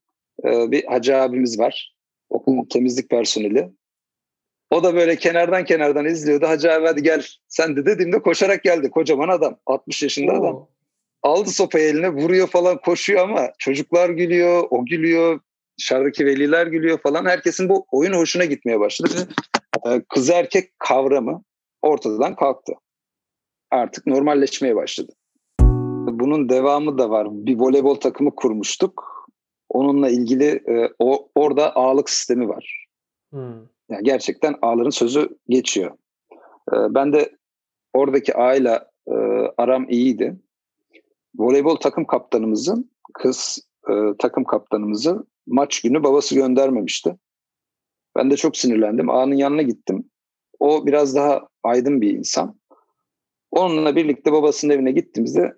e, 0.44 0.70
bir 0.70 0.84
hacı 0.84 1.16
abimiz 1.16 1.58
var. 1.58 1.94
Okulun 2.30 2.64
temizlik 2.64 3.10
personeli. 3.10 3.70
O 4.70 4.84
da 4.84 4.94
böyle 4.94 5.16
kenardan 5.16 5.64
kenardan 5.64 6.04
izliyordu. 6.04 6.46
Hacı 6.46 6.72
abi 6.72 6.86
hadi 6.86 7.02
gel 7.02 7.26
sen 7.48 7.76
de 7.76 7.86
dediğimde 7.86 8.22
koşarak 8.22 8.62
geldi. 8.62 8.90
Kocaman 8.90 9.28
adam. 9.28 9.56
60 9.66 10.02
yaşında 10.02 10.32
Oo. 10.32 10.36
adam 10.36 10.68
aldı 11.24 11.50
sopayı 11.50 11.88
eline 11.88 12.08
vuruyor 12.08 12.46
falan 12.46 12.80
koşuyor 12.80 13.28
ama 13.28 13.52
çocuklar 13.58 14.10
gülüyor, 14.10 14.64
o 14.70 14.84
gülüyor, 14.84 15.40
dışarıdaki 15.78 16.26
veliler 16.26 16.66
gülüyor 16.66 16.98
falan. 16.98 17.24
Herkesin 17.24 17.68
bu 17.68 17.86
oyun 17.92 18.12
hoşuna 18.12 18.44
gitmeye 18.44 18.80
başladı. 18.80 19.28
E, 19.86 20.02
kız 20.08 20.30
erkek 20.30 20.78
kavramı 20.78 21.42
ortadan 21.82 22.36
kalktı. 22.36 22.72
Artık 23.70 24.06
normalleşmeye 24.06 24.76
başladı. 24.76 25.12
Bunun 26.10 26.48
devamı 26.48 26.98
da 26.98 27.10
var. 27.10 27.28
Bir 27.30 27.58
voleybol 27.58 27.94
takımı 27.94 28.34
kurmuştuk. 28.34 29.13
Onunla 29.74 30.10
ilgili 30.10 30.44
e, 30.44 30.88
o 30.98 31.28
orada 31.34 31.76
ağlık 31.76 32.10
sistemi 32.10 32.48
var. 32.48 32.86
Hmm. 33.30 33.66
Yani 33.90 34.02
gerçekten 34.02 34.54
ağların 34.62 34.90
sözü 34.90 35.38
geçiyor. 35.48 35.90
E, 36.72 36.76
ben 36.90 37.12
de 37.12 37.36
oradaki 37.92 38.34
ağayla 38.36 38.90
e, 39.06 39.14
aram 39.56 39.88
iyiydi 39.88 40.36
voleybol 41.36 41.76
takım 41.76 42.04
kaptanımızın 42.04 42.90
kız 43.14 43.68
e, 43.88 43.92
takım 44.18 44.44
kaptanımızı 44.44 45.26
maç 45.46 45.80
günü 45.80 46.02
babası 46.02 46.34
göndermemişti. 46.34 47.16
Ben 48.16 48.30
de 48.30 48.36
çok 48.36 48.56
sinirlendim. 48.56 49.10
Ağanın 49.10 49.34
yanına 49.34 49.62
gittim. 49.62 50.10
O 50.60 50.86
biraz 50.86 51.14
daha 51.16 51.48
aydın 51.62 52.00
bir 52.00 52.10
insan. 52.10 52.58
Onunla 53.50 53.96
birlikte 53.96 54.32
babasının 54.32 54.72
evine 54.72 54.92
gittiğimizde 54.92 55.54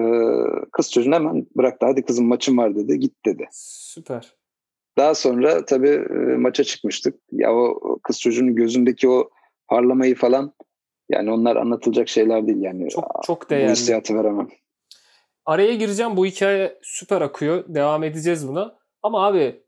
e, 0.00 0.68
kız 0.72 0.92
çocuğunu 0.92 1.14
hemen 1.14 1.46
bıraktı. 1.56 1.86
Hadi 1.86 2.02
kızım 2.02 2.26
maçım 2.26 2.58
var 2.58 2.76
dedi. 2.76 2.98
Git 2.98 3.26
dedi. 3.26 3.48
Süper. 3.52 4.34
Daha 4.98 5.14
sonra 5.14 5.64
tabii 5.64 6.04
e, 6.10 6.36
maça 6.36 6.64
çıkmıştık. 6.64 7.20
Ya 7.32 7.54
o 7.54 7.98
kız 8.02 8.20
çocuğunun 8.20 8.54
gözündeki 8.54 9.08
o 9.08 9.30
parlamayı 9.68 10.14
falan 10.14 10.54
yani 11.08 11.30
onlar 11.30 11.56
anlatılacak 11.56 12.08
şeyler 12.08 12.46
değil 12.46 12.62
yani. 12.62 12.88
Çok 12.88 13.04
çok 13.24 13.50
değerli. 13.50 13.68
Bu 13.68 13.72
hissiyatı 13.72 14.14
veremem. 14.14 14.48
Araya 15.44 15.74
gireceğim. 15.74 16.16
Bu 16.16 16.26
hikaye 16.26 16.78
süper 16.82 17.20
akıyor. 17.20 17.64
Devam 17.68 18.04
edeceğiz 18.04 18.48
buna. 18.48 18.78
Ama 19.02 19.26
abi 19.26 19.62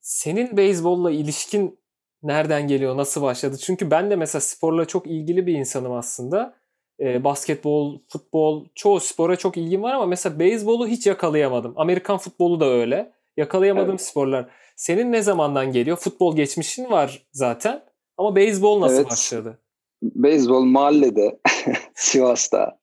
senin 0.00 0.56
beyzbolla 0.56 1.10
ilişkin 1.10 1.78
nereden 2.22 2.68
geliyor? 2.68 2.96
Nasıl 2.96 3.22
başladı? 3.22 3.56
Çünkü 3.60 3.90
ben 3.90 4.10
de 4.10 4.16
mesela 4.16 4.40
sporla 4.40 4.84
çok 4.84 5.06
ilgili 5.06 5.46
bir 5.46 5.54
insanım 5.54 5.92
aslında. 5.92 6.56
E, 7.00 7.24
basketbol, 7.24 7.98
futbol, 8.08 8.66
çoğu 8.74 9.00
spora 9.00 9.36
çok 9.36 9.56
ilgim 9.56 9.82
var 9.82 9.94
ama 9.94 10.06
mesela 10.06 10.38
beyzbolu 10.38 10.88
hiç 10.88 11.06
yakalayamadım. 11.06 11.72
Amerikan 11.76 12.18
futbolu 12.18 12.60
da 12.60 12.66
öyle. 12.66 13.12
Yakalayamadığım 13.36 13.90
evet. 13.90 14.00
sporlar. 14.00 14.48
Senin 14.76 15.12
ne 15.12 15.22
zamandan 15.22 15.72
geliyor? 15.72 15.96
Futbol 15.96 16.36
geçmişin 16.36 16.90
var 16.90 17.26
zaten. 17.32 17.84
Ama 18.16 18.36
beyzbol 18.36 18.80
nasıl 18.80 18.96
evet. 18.96 19.10
başladı? 19.10 19.58
Beyzbol 20.02 20.64
mahallede, 20.64 21.40
Sivas'ta 21.94 22.78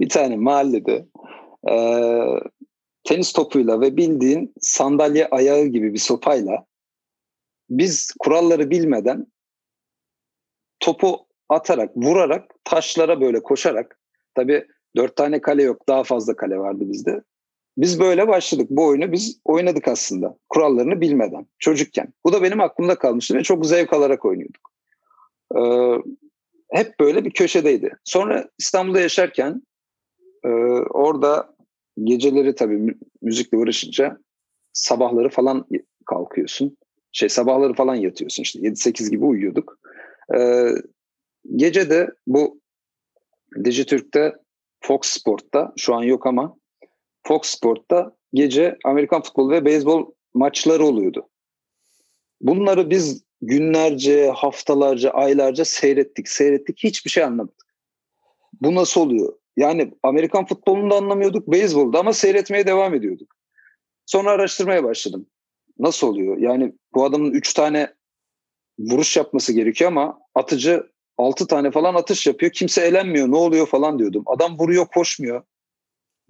bir 0.00 0.08
tane 0.08 0.36
mahallede 0.36 1.06
e, 1.70 1.74
tenis 3.04 3.32
topuyla 3.32 3.80
ve 3.80 3.96
bildiğin 3.96 4.54
sandalye 4.60 5.28
ayağı 5.28 5.64
gibi 5.64 5.92
bir 5.92 5.98
sopayla 5.98 6.66
biz 7.70 8.12
kuralları 8.18 8.70
bilmeden 8.70 9.26
topu 10.80 11.27
atarak, 11.48 11.96
vurarak, 11.96 12.50
taşlara 12.64 13.20
böyle 13.20 13.42
koşarak 13.42 13.98
tabii 14.34 14.66
dört 14.96 15.16
tane 15.16 15.40
kale 15.40 15.62
yok 15.62 15.88
daha 15.88 16.04
fazla 16.04 16.36
kale 16.36 16.58
vardı 16.58 16.84
bizde. 16.88 17.22
Biz 17.78 18.00
böyle 18.00 18.28
başladık. 18.28 18.66
Bu 18.70 18.86
oyunu 18.86 19.12
biz 19.12 19.40
oynadık 19.44 19.88
aslında. 19.88 20.36
Kurallarını 20.48 21.00
bilmeden. 21.00 21.46
Çocukken. 21.58 22.12
Bu 22.24 22.32
da 22.32 22.42
benim 22.42 22.60
aklımda 22.60 22.94
kalmıştı 22.94 23.34
ve 23.34 23.42
çok 23.42 23.66
zevk 23.66 23.92
alarak 23.92 24.24
oynuyorduk. 24.24 24.72
Ee, 25.56 25.60
hep 26.70 27.00
böyle 27.00 27.24
bir 27.24 27.30
köşedeydi. 27.30 27.96
Sonra 28.04 28.48
İstanbul'da 28.58 29.00
yaşarken 29.00 29.62
e, 30.44 30.48
orada 30.90 31.54
geceleri 32.04 32.54
tabii 32.54 32.94
müzikle 33.22 33.58
uğraşınca 33.58 34.18
sabahları 34.72 35.28
falan 35.28 35.66
kalkıyorsun. 36.06 36.76
Şey 37.12 37.28
sabahları 37.28 37.74
falan 37.74 37.94
yatıyorsun 37.94 38.42
işte 38.42 38.58
7-8 38.58 39.10
gibi 39.10 39.24
uyuyorduk. 39.24 39.78
Ee, 40.34 40.68
gece 41.56 41.90
de 41.90 42.10
bu 42.26 42.60
Dijitürk'te 43.64 44.34
Fox 44.80 45.00
Sport'ta 45.02 45.72
şu 45.76 45.94
an 45.94 46.02
yok 46.02 46.26
ama 46.26 46.56
Fox 47.26 47.42
Sport'ta 47.42 48.16
gece 48.34 48.76
Amerikan 48.84 49.22
futbolu 49.22 49.50
ve 49.50 49.64
beyzbol 49.64 50.12
maçları 50.34 50.84
oluyordu. 50.84 51.28
Bunları 52.40 52.90
biz 52.90 53.24
günlerce, 53.40 54.30
haftalarca, 54.30 55.10
aylarca 55.10 55.64
seyrettik, 55.64 56.28
seyrettik. 56.28 56.78
Hiçbir 56.84 57.10
şey 57.10 57.24
anlamadık. 57.24 57.66
Bu 58.60 58.74
nasıl 58.74 59.00
oluyor? 59.00 59.32
Yani 59.56 59.92
Amerikan 60.02 60.46
futbolunu 60.46 60.90
da 60.90 60.96
anlamıyorduk, 60.96 61.52
beyzbolda 61.52 61.98
ama 61.98 62.12
seyretmeye 62.12 62.66
devam 62.66 62.94
ediyorduk. 62.94 63.34
Sonra 64.06 64.30
araştırmaya 64.30 64.84
başladım. 64.84 65.26
Nasıl 65.78 66.06
oluyor? 66.06 66.38
Yani 66.38 66.72
bu 66.94 67.04
adamın 67.04 67.30
üç 67.30 67.52
tane 67.54 67.94
vuruş 68.78 69.16
yapması 69.16 69.52
gerekiyor 69.52 69.90
ama 69.90 70.18
atıcı 70.34 70.90
altı 71.18 71.46
tane 71.46 71.70
falan 71.70 71.94
atış 71.94 72.26
yapıyor. 72.26 72.52
Kimse 72.52 72.80
elenmiyor. 72.80 73.30
Ne 73.30 73.36
oluyor 73.36 73.66
falan 73.66 73.98
diyordum. 73.98 74.22
Adam 74.26 74.58
vuruyor, 74.58 74.86
koşmuyor. 74.86 75.42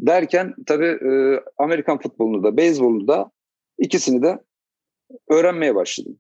Derken 0.00 0.54
tabii 0.66 0.86
e, 0.86 1.40
Amerikan 1.58 1.98
futbolunu 1.98 2.42
da, 2.42 2.56
beyzbolu 2.56 3.08
da 3.08 3.30
ikisini 3.78 4.22
de 4.22 4.38
öğrenmeye 5.28 5.74
başladım. 5.74 6.18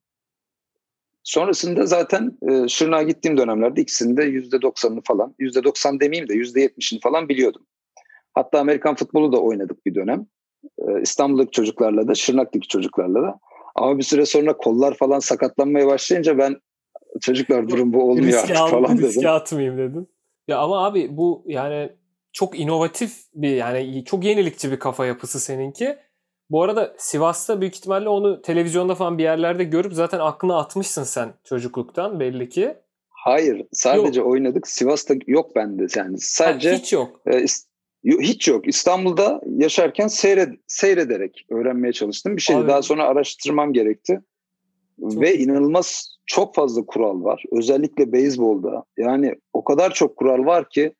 Sonrasında 1.22 1.86
zaten 1.86 2.38
e, 2.48 2.68
Şırnak'a 2.68 3.02
gittiğim 3.02 3.36
dönemlerde 3.36 3.80
ikisinde 3.80 4.24
yüzde 4.24 4.62
doksanını 4.62 5.00
falan, 5.04 5.34
yüzde 5.38 5.64
doksan 5.64 6.00
demeyeyim 6.00 6.28
de 6.28 6.34
yüzde 6.34 6.60
yetmişini 6.60 7.00
falan 7.00 7.28
biliyordum. 7.28 7.66
Hatta 8.34 8.60
Amerikan 8.60 8.94
futbolu 8.94 9.32
da 9.32 9.40
oynadık 9.40 9.86
bir 9.86 9.94
dönem. 9.94 10.26
E, 10.78 11.02
İstanbul'daki 11.02 11.50
çocuklarla 11.50 12.08
da, 12.08 12.14
Şırnak'taki 12.14 12.68
çocuklarla 12.68 13.22
da. 13.22 13.40
Ama 13.74 13.98
bir 13.98 14.02
süre 14.02 14.26
sonra 14.26 14.56
kollar 14.56 14.94
falan 14.94 15.18
sakatlanmaya 15.18 15.86
başlayınca 15.86 16.38
ben 16.38 16.56
çocuklar 17.20 17.68
durum 17.68 17.92
bu 17.92 18.02
olmuyor 18.02 18.26
riske 18.26 18.58
artık 18.58 18.70
falan 18.70 18.98
dedim. 18.98 19.08
Riske 19.08 19.28
atmayayım 19.28 19.78
dedim. 19.78 20.06
Ya 20.48 20.58
ama 20.58 20.86
abi 20.86 21.16
bu 21.16 21.44
yani 21.46 21.92
çok 22.32 22.58
inovatif 22.58 23.12
bir 23.34 23.56
yani 23.56 24.04
çok 24.04 24.24
yenilikçi 24.24 24.72
bir 24.72 24.78
kafa 24.78 25.06
yapısı 25.06 25.40
seninki. 25.40 25.96
Bu 26.50 26.62
arada 26.62 26.94
Sivas'ta 26.98 27.60
büyük 27.60 27.76
ihtimalle 27.76 28.08
onu 28.08 28.42
televizyonda 28.42 28.94
falan 28.94 29.18
bir 29.18 29.22
yerlerde 29.22 29.64
görüp 29.64 29.92
zaten 29.92 30.18
aklına 30.18 30.58
atmışsın 30.58 31.04
sen 31.04 31.34
çocukluktan 31.44 32.20
belli 32.20 32.48
ki. 32.48 32.74
Hayır 33.10 33.66
sadece 33.72 34.20
yok. 34.20 34.28
oynadık. 34.28 34.68
Sivas'ta 34.68 35.14
yok 35.26 35.56
bende 35.56 35.86
yani. 35.96 36.16
Sadece 36.18 36.70
ha, 36.70 36.76
hiç 36.76 36.92
yok. 36.92 37.20
E, 37.26 37.44
hiç 38.04 38.48
yok. 38.48 38.68
İstanbul'da 38.68 39.40
yaşarken 39.46 40.06
seyred, 40.06 40.54
seyrederek 40.66 41.46
öğrenmeye 41.50 41.92
çalıştım. 41.92 42.36
Bir 42.36 42.42
şeydi 42.42 42.68
daha 42.68 42.82
sonra 42.82 43.04
araştırmam 43.04 43.72
gerekti. 43.72 44.20
Çok 45.00 45.20
Ve 45.20 45.38
inanılmaz 45.38 46.17
çok 46.28 46.54
fazla 46.54 46.86
kural 46.86 47.24
var. 47.24 47.44
Özellikle 47.52 48.12
beyzbolda. 48.12 48.84
Yani 48.96 49.34
o 49.52 49.64
kadar 49.64 49.94
çok 49.94 50.16
kural 50.16 50.46
var 50.46 50.68
ki 50.68 50.92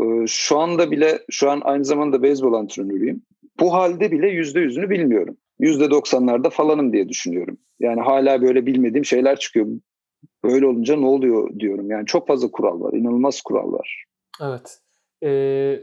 e, 0.00 0.26
şu 0.26 0.58
anda 0.58 0.90
bile 0.90 1.18
şu 1.30 1.50
an 1.50 1.60
aynı 1.64 1.84
zamanda 1.84 2.22
beyzbol 2.22 2.52
antrenörüyüm. 2.52 3.22
Bu 3.60 3.72
halde 3.74 4.12
bile 4.12 4.28
yüzde 4.28 4.60
yüzünü 4.60 4.90
bilmiyorum. 4.90 5.36
Yüzde 5.58 5.90
doksanlarda 5.90 6.50
falanım 6.50 6.92
diye 6.92 7.08
düşünüyorum. 7.08 7.58
Yani 7.80 8.00
hala 8.00 8.42
böyle 8.42 8.66
bilmediğim 8.66 9.04
şeyler 9.04 9.38
çıkıyor. 9.38 9.66
Böyle 10.44 10.66
olunca 10.66 10.96
ne 10.96 11.06
oluyor 11.06 11.60
diyorum. 11.60 11.90
Yani 11.90 12.06
çok 12.06 12.26
fazla 12.26 12.50
kural 12.50 12.80
var. 12.80 12.92
inanılmaz 12.92 13.40
kural 13.40 13.72
var. 13.72 14.04
Evet. 14.42 14.78
Ee, 15.22 15.80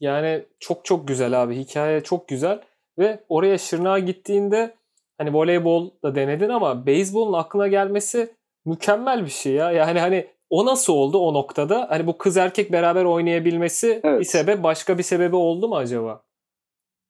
yani 0.00 0.44
çok 0.60 0.84
çok 0.84 1.08
güzel 1.08 1.42
abi. 1.42 1.56
Hikaye 1.56 2.00
çok 2.00 2.28
güzel. 2.28 2.60
Ve 2.98 3.20
oraya 3.28 3.58
Şırnak'a 3.58 3.98
gittiğinde 3.98 4.74
hani 5.18 5.34
voleybol 5.34 5.90
da 6.02 6.14
denedin 6.14 6.48
ama 6.48 6.86
beyzbolun 6.86 7.32
aklına 7.32 7.68
gelmesi 7.68 8.34
mükemmel 8.64 9.24
bir 9.24 9.30
şey 9.30 9.52
ya. 9.52 9.72
Yani 9.72 10.00
hani 10.00 10.26
o 10.50 10.66
nasıl 10.66 10.92
oldu 10.92 11.18
o 11.18 11.34
noktada? 11.34 11.86
Hani 11.90 12.06
bu 12.06 12.18
kız 12.18 12.36
erkek 12.36 12.72
beraber 12.72 13.04
oynayabilmesi 13.04 14.00
evet. 14.04 14.20
bir 14.20 14.24
sebep 14.24 14.62
başka 14.62 14.98
bir 14.98 15.02
sebebi 15.02 15.36
oldu 15.36 15.68
mu 15.68 15.76
acaba? 15.76 16.22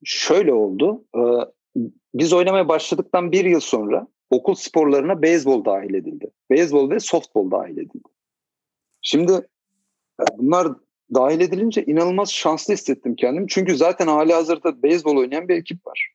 şöyle 0.05 0.53
oldu. 0.53 1.05
E, 1.15 1.21
biz 2.15 2.33
oynamaya 2.33 2.69
başladıktan 2.69 3.33
bir 3.33 3.45
yıl 3.45 3.61
sonra 3.61 4.07
okul 4.31 4.55
sporlarına 4.55 5.23
beyzbol 5.23 5.65
dahil 5.65 5.95
edildi. 5.95 6.31
Beyzbol 6.51 6.91
ve 6.91 7.01
softbol 7.01 7.51
dahil 7.51 7.79
edildi. 7.79 8.09
Şimdi 9.03 9.33
e, 10.21 10.25
bunlar 10.39 10.69
dahil 11.15 11.41
edilince 11.41 11.85
inanılmaz 11.85 12.33
şanslı 12.33 12.75
hissettim 12.75 13.17
kendimi. 13.17 13.49
Çünkü 13.49 13.77
zaten 13.77 14.07
hali 14.07 14.33
hazırda 14.33 14.83
beyzbol 14.83 15.17
oynayan 15.17 15.49
bir 15.49 15.57
ekip 15.57 15.87
var. 15.87 16.13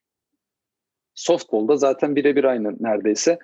Softbolda 1.16 1.78
zaten 1.78 2.16
birebir 2.16 2.44
aynı 2.44 2.76
neredeyse. 2.80 3.40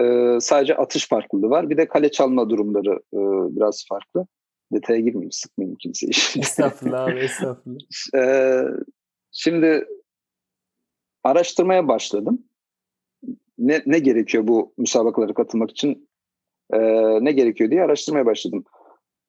Ee, 0.00 0.38
sadece 0.40 0.76
atış 0.76 1.08
farklılığı 1.08 1.50
var. 1.50 1.70
Bir 1.70 1.76
de 1.76 1.88
kale 1.88 2.10
çalma 2.10 2.50
durumları 2.50 2.92
e, 2.92 3.20
biraz 3.56 3.84
farklı. 3.88 4.26
Detaya 4.72 5.00
girmeyeyim, 5.00 5.32
sıkmayayım 5.32 5.76
kimseyi. 5.76 6.10
Estağfurullah 6.38 7.04
abi, 7.04 7.18
estağfurullah. 7.18 7.80
Ee, 8.14 8.64
Şimdi 9.32 9.86
araştırmaya 11.24 11.88
başladım. 11.88 12.44
Ne, 13.58 13.82
ne 13.86 13.98
gerekiyor 13.98 14.48
bu 14.48 14.74
müsabakalara 14.78 15.34
katılmak 15.34 15.70
için? 15.70 16.08
Ee, 16.72 16.78
ne 17.24 17.32
gerekiyor 17.32 17.70
diye 17.70 17.82
araştırmaya 17.82 18.26
başladım. 18.26 18.64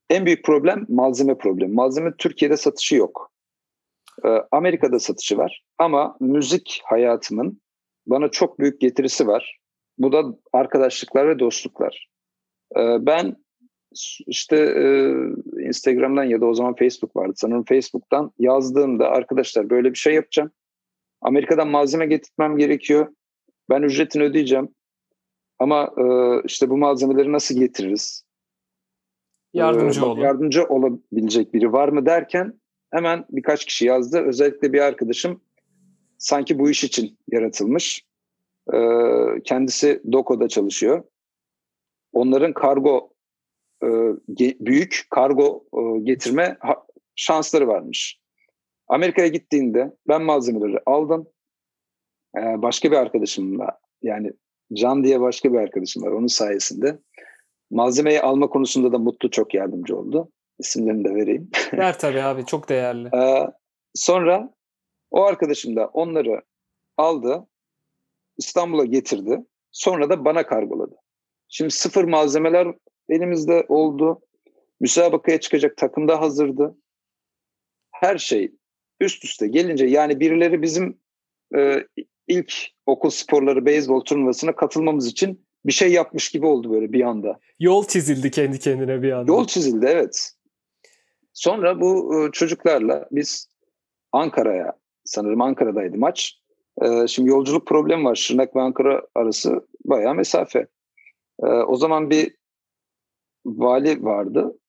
En 0.10 0.26
büyük 0.26 0.46
problem 0.46 0.86
malzeme 0.90 1.38
problemi. 1.38 1.74
Malzeme 1.74 2.14
Türkiye'de 2.18 2.58
satışı 2.58 2.96
yok. 2.96 3.32
Amerika'da 4.52 5.00
satışı 5.00 5.38
var. 5.38 5.66
Ama 5.78 6.18
müzik 6.20 6.82
hayatımın 6.86 7.62
bana 8.08 8.30
çok 8.30 8.60
büyük 8.60 8.82
getirisi 8.82 9.28
var. 9.28 9.60
Bu 9.98 10.12
da 10.12 10.24
arkadaşlıklar 10.54 11.28
ve 11.28 11.40
dostluklar. 11.40 12.08
Ee, 12.78 13.06
ben 13.06 13.36
işte 14.28 14.58
e, 14.58 15.14
Instagram'dan 15.68 16.24
ya 16.24 16.42
da 16.42 16.46
o 16.46 16.54
zaman 16.54 16.76
Facebook 16.76 17.16
vardı 17.16 17.34
sanırım 17.36 17.64
Facebook'tan 17.64 18.32
yazdığımda 18.40 19.10
arkadaşlar 19.10 19.70
böyle 19.70 19.92
bir 19.92 19.98
şey 19.98 20.14
yapacağım. 20.14 20.52
Amerika'dan 21.22 21.68
malzeme 21.68 22.06
getirmem 22.06 22.58
gerekiyor. 22.58 23.08
Ben 23.70 23.82
ücretini 23.82 24.24
ödeyeceğim. 24.24 24.70
Ama 25.60 25.94
e, 25.98 26.06
işte 26.46 26.70
bu 26.70 26.78
malzemeleri 26.78 27.32
nasıl 27.32 27.56
getiririz? 27.56 28.26
Yardımcı 29.54 30.02
ee, 30.02 30.04
olun. 30.04 30.22
Yardımcı 30.22 30.64
olabilecek 30.64 31.54
biri 31.54 31.74
var 31.74 31.90
mı 31.90 32.06
derken 32.06 32.60
hemen 32.92 33.26
birkaç 33.30 33.66
kişi 33.66 33.86
yazdı. 33.86 34.22
Özellikle 34.22 34.74
bir 34.74 34.80
arkadaşım 34.80 35.42
sanki 36.24 36.60
bu 36.60 36.70
iş 36.70 36.84
için 36.84 37.18
yaratılmış. 37.32 38.06
E, 38.74 38.78
kendisi 39.44 40.02
Doko'da 40.12 40.48
çalışıyor. 40.48 41.04
Onların 42.14 42.54
kargo 42.54 43.14
e, 43.84 43.88
büyük 44.60 45.08
kargo 45.10 45.64
e, 45.74 46.00
getirme 46.00 46.58
şansları 47.16 47.68
varmış. 47.68 48.20
Amerika'ya 48.88 49.28
gittiğinde 49.28 49.94
ben 50.08 50.22
malzemeleri 50.22 50.80
aldım. 50.86 51.28
Ee, 52.38 52.62
başka 52.62 52.92
bir 52.92 52.98
arkadaşımla 52.98 53.80
yani 54.02 54.32
Can 54.74 55.04
diye 55.04 55.22
başka 55.22 55.54
bir 55.54 55.58
arkadaşım 55.58 56.04
var 56.04 56.12
onun 56.12 56.28
sayesinde. 56.28 57.00
Malzemeyi 57.72 58.22
alma 58.22 58.48
konusunda 58.48 58.92
da 58.92 58.98
Mutlu 58.98 59.30
çok 59.30 59.54
yardımcı 59.54 59.98
oldu. 59.98 60.32
İsimlerini 60.60 61.06
de 61.06 61.16
vereyim. 61.16 61.50
Ver 61.74 62.00
tabii 62.00 62.22
abi 62.22 62.46
çok 62.46 62.70
değerli. 62.70 63.10
ee, 63.16 63.48
sonra 63.94 64.54
o 65.14 65.24
arkadaşım 65.24 65.76
da 65.76 65.88
onları 65.88 66.42
aldı. 66.98 67.48
İstanbul'a 68.38 68.86
getirdi. 68.86 69.46
Sonra 69.72 70.10
da 70.10 70.26
bana 70.26 70.46
kargoladı. 70.46 70.96
Şimdi 71.48 71.72
sıfır 71.72 72.04
malzemeler 72.04 72.68
elimizde 73.10 73.66
oldu. 73.68 74.22
Müsabakaya 74.80 75.40
çıkacak 75.40 75.78
takım 75.78 76.08
da 76.08 76.22
hazırdı. 76.22 76.78
Her 77.92 78.18
şey 78.18 78.52
üst 79.00 79.26
üste 79.26 79.48
gelince 79.48 79.86
yani 79.86 80.20
birileri 80.20 80.62
bizim 80.62 81.00
e, 81.56 81.88
ilk 82.28 82.54
okul 82.86 83.10
sporları 83.10 83.66
beyzbol 83.66 84.02
turnuvasına 84.02 84.56
katılmamız 84.56 85.08
için 85.08 85.46
bir 85.66 85.74
şey 85.74 85.92
yapmış 85.92 86.30
gibi 86.30 86.46
oldu 86.46 86.72
böyle 86.72 86.92
bir 86.92 87.02
anda. 87.02 87.40
Yol 87.60 87.88
çizildi 87.88 88.32
kendi 88.32 88.60
kendine 88.60 89.02
bir 89.02 89.12
anda. 89.12 89.32
Yol 89.32 89.48
çizildi 89.48 89.86
evet. 89.86 90.32
Sonra 91.34 91.82
bu 91.82 92.16
e, 92.16 92.32
çocuklarla 92.32 93.08
biz 93.12 93.50
Ankara'ya 94.12 94.83
sanırım 95.06 95.42
Ankara'daydı 95.42 95.98
maç. 95.98 96.40
E, 96.82 97.08
şimdi 97.08 97.30
yolculuk 97.30 97.68
problemi 97.68 98.04
var. 98.04 98.16
Şırnak 98.16 98.56
ve 98.56 98.62
Ankara 98.62 99.02
arası 99.16 99.68
bayağı 99.86 100.16
mesafe. 100.16 100.68
E, 101.44 101.46
o 101.46 101.76
zaman 101.76 102.10
bir 102.10 102.36
vali 103.46 104.04
vardı. 104.04 104.60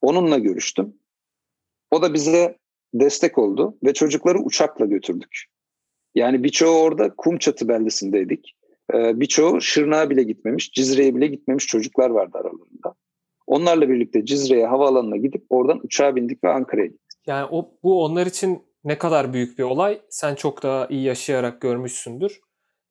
Onunla 0.00 0.38
görüştüm. 0.38 0.94
O 1.90 2.02
da 2.02 2.14
bize 2.14 2.58
destek 2.94 3.38
oldu 3.38 3.78
ve 3.84 3.94
çocukları 3.94 4.38
uçakla 4.38 4.86
götürdük. 4.86 5.44
Yani 6.14 6.44
birçoğu 6.44 6.82
orada 6.82 7.14
Kumçatı 7.16 7.68
beldesindeydik. 7.68 8.56
Ee, 8.94 9.20
birçoğu 9.20 9.60
Şırnak'a 9.60 10.10
bile 10.10 10.22
gitmemiş, 10.22 10.72
Cizre'ye 10.72 11.14
bile 11.14 11.26
gitmemiş 11.26 11.66
çocuklar 11.66 12.10
vardı 12.10 12.38
aralarında. 12.38 12.94
Onlarla 13.46 13.88
birlikte 13.88 14.24
Cizre'ye 14.24 14.66
havaalanına 14.66 15.16
gidip 15.16 15.44
oradan 15.50 15.80
uçağa 15.82 16.16
bindik 16.16 16.44
ve 16.44 16.48
Ankara'ya 16.48 16.86
gittik. 16.86 17.20
Yani 17.26 17.48
o, 17.50 17.70
bu 17.82 18.04
onlar 18.04 18.26
için 18.26 18.62
ne 18.86 18.98
kadar 18.98 19.32
büyük 19.32 19.58
bir 19.58 19.62
olay. 19.62 20.00
Sen 20.08 20.34
çok 20.34 20.62
daha 20.62 20.86
iyi 20.86 21.02
yaşayarak 21.02 21.60
görmüşsündür. 21.60 22.40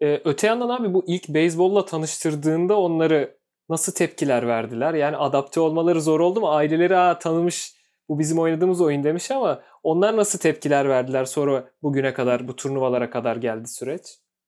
Ee, 0.01 0.21
öte 0.25 0.47
yandan 0.47 0.69
abi 0.69 0.93
bu 0.93 1.03
ilk 1.07 1.29
beyzbolla 1.29 1.85
tanıştırdığında 1.85 2.79
onları 2.79 3.37
nasıl 3.69 3.93
tepkiler 3.93 4.47
verdiler? 4.47 4.93
Yani 4.93 5.17
adapte 5.17 5.59
olmaları 5.59 6.01
zor 6.01 6.19
oldu 6.19 6.39
mu? 6.39 6.49
Aileleri 6.49 6.97
Aa, 6.97 7.19
tanımış 7.19 7.75
bu 8.09 8.19
bizim 8.19 8.39
oynadığımız 8.39 8.81
oyun 8.81 9.03
demiş 9.03 9.31
ama 9.31 9.61
onlar 9.83 10.17
nasıl 10.17 10.39
tepkiler 10.39 10.89
verdiler 10.89 11.25
sonra 11.25 11.69
bugüne 11.83 12.13
kadar 12.13 12.47
bu 12.47 12.55
turnuvalara 12.55 13.09
kadar 13.09 13.35
geldi 13.35 13.67
süreç? 13.67 14.01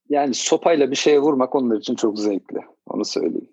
Yani 0.10 0.34
sopayla 0.34 0.92
bir 0.92 0.96
şeye 0.96 1.20
vurmak 1.20 1.56
onlar 1.56 1.78
için 1.78 1.96
çok 1.96 2.20
zevkli. 2.20 2.60
Onu 2.88 3.06
söyleyeyim. 3.06 3.50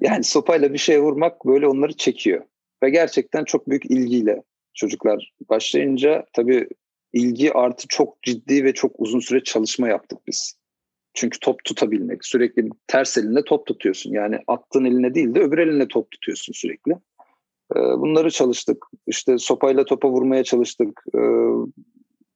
Yani 0.00 0.24
sopayla 0.24 0.72
bir 0.72 0.78
şeye 0.78 1.00
vurmak 1.00 1.46
böyle 1.46 1.68
onları 1.68 1.92
çekiyor. 1.92 2.44
Ve 2.82 2.90
gerçekten 2.90 3.44
çok 3.44 3.68
büyük 3.68 3.90
ilgiyle 3.90 4.42
çocuklar 4.74 5.32
başlayınca 5.50 6.24
tabii 6.32 6.68
ilgi 7.12 7.52
artı 7.52 7.88
çok 7.88 8.22
ciddi 8.22 8.64
ve 8.64 8.74
çok 8.74 8.92
uzun 8.98 9.20
süre 9.20 9.42
çalışma 9.42 9.88
yaptık 9.88 10.18
biz. 10.26 10.58
Çünkü 11.14 11.40
top 11.40 11.64
tutabilmek 11.64 12.24
sürekli 12.24 12.68
ters 12.86 13.18
elinde 13.18 13.44
top 13.44 13.66
tutuyorsun. 13.66 14.12
Yani 14.12 14.38
attığın 14.46 14.84
eline 14.84 15.14
değil 15.14 15.34
de 15.34 15.40
öbür 15.40 15.58
eline 15.58 15.88
top 15.88 16.10
tutuyorsun 16.10 16.52
sürekli. 16.52 16.92
Ee, 17.76 17.78
bunları 17.78 18.30
çalıştık. 18.30 18.86
İşte 19.06 19.38
sopayla 19.38 19.84
topa 19.84 20.08
vurmaya 20.08 20.44
çalıştık. 20.44 21.02
Ee, 21.14 21.18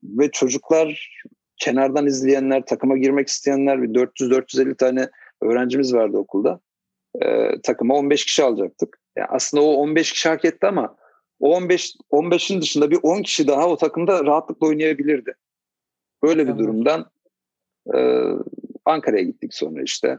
ve 0.02 0.30
çocuklar 0.30 1.20
kenardan 1.56 2.06
izleyenler, 2.06 2.66
takıma 2.66 2.98
girmek 2.98 3.28
isteyenler 3.28 3.82
bir 3.82 3.88
400-450 3.88 4.76
tane 4.76 5.08
öğrencimiz 5.42 5.94
vardı 5.94 6.16
okulda. 6.16 6.60
Ee, 7.22 7.60
takıma 7.62 7.94
15 7.94 8.24
kişi 8.24 8.42
alacaktık. 8.42 9.00
Yani 9.16 9.28
aslında 9.30 9.64
o 9.64 9.72
15 9.72 10.12
kişi 10.12 10.28
hak 10.28 10.44
etti 10.44 10.66
ama 10.66 10.96
o 11.40 11.56
15 11.56 11.96
15'in 12.10 12.60
dışında 12.60 12.90
bir 12.90 12.98
10 13.02 13.22
kişi 13.22 13.48
daha 13.48 13.68
o 13.68 13.76
takımda 13.76 14.24
rahatlıkla 14.24 14.66
oynayabilirdi. 14.66 15.34
Böyle 16.22 16.48
bir 16.48 16.58
durumdan 16.58 17.10
e, 17.94 18.24
Ankara'ya 18.84 19.22
gittik 19.22 19.54
sonra 19.54 19.82
işte. 19.82 20.18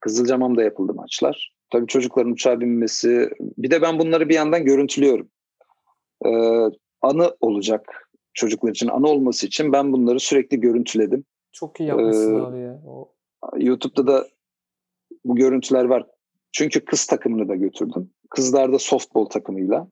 Kızılcamam'da 0.00 0.62
yapıldı 0.62 0.94
maçlar. 0.94 1.56
Tabii 1.72 1.86
çocukların 1.86 2.32
uçağa 2.32 2.60
binmesi. 2.60 3.30
Bir 3.40 3.70
de 3.70 3.82
ben 3.82 3.98
bunları 3.98 4.28
bir 4.28 4.34
yandan 4.34 4.64
görüntülüyorum. 4.64 5.28
Ee, 6.24 6.30
anı 7.02 7.36
olacak 7.40 8.10
çocuklar 8.34 8.70
için. 8.70 8.88
Anı 8.88 9.08
olması 9.08 9.46
için 9.46 9.72
ben 9.72 9.92
bunları 9.92 10.20
sürekli 10.20 10.60
görüntüledim. 10.60 11.24
Çok 11.52 11.80
iyi 11.80 11.88
yapmışsın 11.88 12.38
ee, 12.38 12.42
abi 12.42 12.58
ya. 12.58 12.80
O... 12.86 13.12
YouTube'da 13.56 14.06
da 14.06 14.28
bu 15.24 15.36
görüntüler 15.36 15.84
var. 15.84 16.06
Çünkü 16.52 16.84
kız 16.84 17.06
takımını 17.06 17.48
da 17.48 17.54
götürdüm. 17.54 18.10
Kızlarda 18.30 18.78
softball 18.78 19.24
takımıyla. 19.24 19.88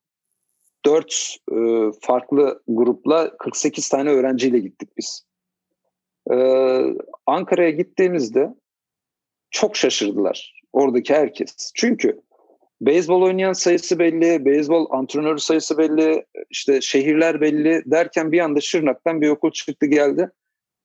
Dört 0.87 1.37
e, 1.53 1.57
farklı 2.01 2.63
grupla 2.69 3.37
48 3.37 3.89
tane 3.89 4.11
öğrenciyle 4.11 4.59
gittik 4.59 4.89
biz. 4.97 5.27
Ee, 6.31 6.95
Ankara'ya 7.27 7.71
gittiğimizde 7.71 8.55
çok 9.51 9.77
şaşırdılar 9.77 10.63
oradaki 10.73 11.15
herkes. 11.15 11.73
Çünkü 11.75 12.21
beyzbol 12.81 13.23
oynayan 13.23 13.53
sayısı 13.53 13.99
belli, 13.99 14.45
beyzbol 14.45 14.87
antrenörü 14.91 15.39
sayısı 15.39 15.79
belli, 15.79 16.25
işte 16.51 16.81
şehirler 16.81 17.41
belli 17.41 17.83
derken 17.87 18.33
bir 18.33 18.41
anda 18.41 18.61
Şırnak'tan 18.61 19.21
bir 19.21 19.29
okul 19.29 19.51
çıktı 19.51 19.87
geldi. 19.87 20.31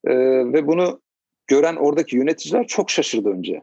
Ee, 0.08 0.14
ve 0.54 0.68
bunu 0.68 1.02
gören 1.48 1.76
oradaki 1.76 2.18
yöneticiler 2.18 2.68
çok 2.68 2.90
şaşırdı 2.90 3.30
önce. 3.30 3.62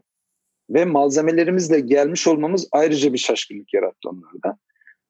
Ve 0.71 0.85
malzemelerimizle 0.85 1.81
gelmiş 1.81 2.27
olmamız 2.27 2.69
ayrıca 2.73 3.13
bir 3.13 3.19
şaşkınlık 3.19 3.75
yarattı 3.75 4.09
onlarda. 4.09 4.59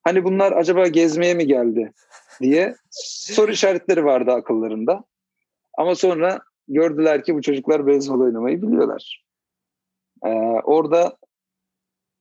Hani 0.06 0.24
bunlar 0.24 0.52
acaba 0.52 0.86
gezmeye 0.86 1.34
mi 1.34 1.46
geldi 1.46 1.92
diye 2.40 2.76
soru 2.90 3.52
işaretleri 3.52 4.04
vardı 4.04 4.32
akıllarında. 4.32 5.04
Ama 5.78 5.94
sonra 5.94 6.40
gördüler 6.68 7.24
ki 7.24 7.34
bu 7.34 7.42
çocuklar 7.42 7.86
beyzbol 7.86 8.20
oynamayı 8.20 8.62
biliyorlar. 8.62 9.24
Ee, 10.24 10.28
orada 10.64 11.16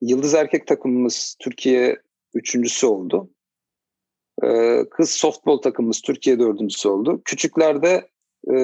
Yıldız 0.02 0.34
Erkek 0.34 0.67
takımımız 0.67 1.36
Türkiye 1.39 2.02
üçüncüsü 2.34 2.88
oldu. 2.88 3.30
Ee, 4.43 4.84
kız 4.91 5.10
softball 5.10 5.58
takımımız 5.58 6.02
Türkiye 6.02 6.39
dördüncüsü 6.39 6.89
oldu. 6.89 7.21
Küçüklerde 7.26 8.10
e, 8.54 8.56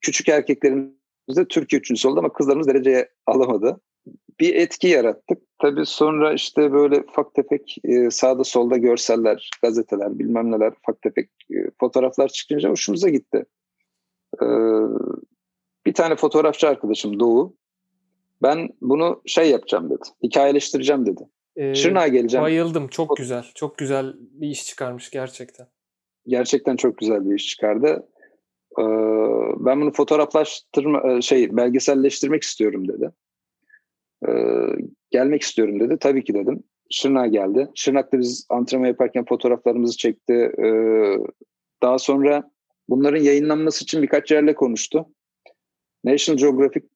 küçük 0.00 0.28
erkeklerimiz 0.28 1.36
de 1.36 1.48
Türkiye 1.48 1.80
üçüncüsü 1.80 2.08
oldu 2.08 2.18
ama 2.18 2.32
kızlarımız 2.32 2.68
dereceye 2.68 3.08
alamadı. 3.26 3.80
Bir 4.40 4.54
etki 4.54 4.88
yarattık. 4.88 5.38
Tabii 5.58 5.86
sonra 5.86 6.32
işte 6.32 6.72
böyle 6.72 7.00
ufak 7.00 7.34
tefek 7.34 7.76
e, 7.84 8.10
sağda 8.10 8.44
solda 8.44 8.76
görseller, 8.76 9.50
gazeteler 9.62 10.18
bilmem 10.18 10.52
neler 10.52 10.72
ufak 10.72 11.02
tefek 11.02 11.30
e, 11.50 11.56
fotoğraflar 11.80 12.28
çıkınca 12.28 12.70
hoşumuza 12.70 13.08
gitti. 13.08 13.44
Ee, 14.42 14.46
bir 15.86 15.94
tane 15.94 16.16
fotoğrafçı 16.16 16.68
arkadaşım 16.68 17.20
Doğu 17.20 17.56
ben 18.42 18.68
bunu 18.80 19.22
şey 19.26 19.50
yapacağım 19.50 19.90
dedi. 19.90 20.02
Hikayeleştireceğim 20.22 21.06
dedi. 21.06 21.28
Ee, 21.56 21.74
Şırnak'a 21.74 22.08
geleceğim. 22.08 22.44
Bayıldım. 22.44 22.88
Çok 22.88 23.16
güzel. 23.16 23.44
Çok 23.54 23.78
güzel 23.78 24.14
bir 24.18 24.48
iş 24.48 24.66
çıkarmış 24.66 25.10
gerçekten. 25.10 25.66
Gerçekten 26.26 26.76
çok 26.76 26.98
güzel 26.98 27.30
bir 27.30 27.34
iş 27.34 27.46
çıkardı. 27.46 28.08
Ee, 28.78 28.82
ben 29.56 29.80
bunu 29.80 29.92
fotoğraflaştırma 29.92 31.12
e, 31.12 31.22
şey 31.22 31.56
belgeselleştirmek 31.56 32.42
istiyorum 32.42 32.88
dedi. 32.88 33.10
Ee, 34.28 34.32
gelmek 35.10 35.42
istiyorum 35.42 35.80
dedi. 35.80 35.96
Tabii 36.00 36.24
ki 36.24 36.34
dedim. 36.34 36.62
Şırnak'a 36.90 37.26
geldi. 37.26 37.68
Şırnak'ta 37.74 38.18
biz 38.18 38.46
antrenman 38.50 38.86
yaparken 38.86 39.24
fotoğraflarımızı 39.24 39.96
çekti. 39.96 40.32
Ee, 40.58 41.18
daha 41.82 41.98
sonra 41.98 42.50
bunların 42.88 43.22
yayınlanması 43.22 43.84
için 43.84 44.02
birkaç 44.02 44.30
yerle 44.30 44.54
konuştu. 44.54 45.06
National 46.04 46.38
Geographic 46.38 46.86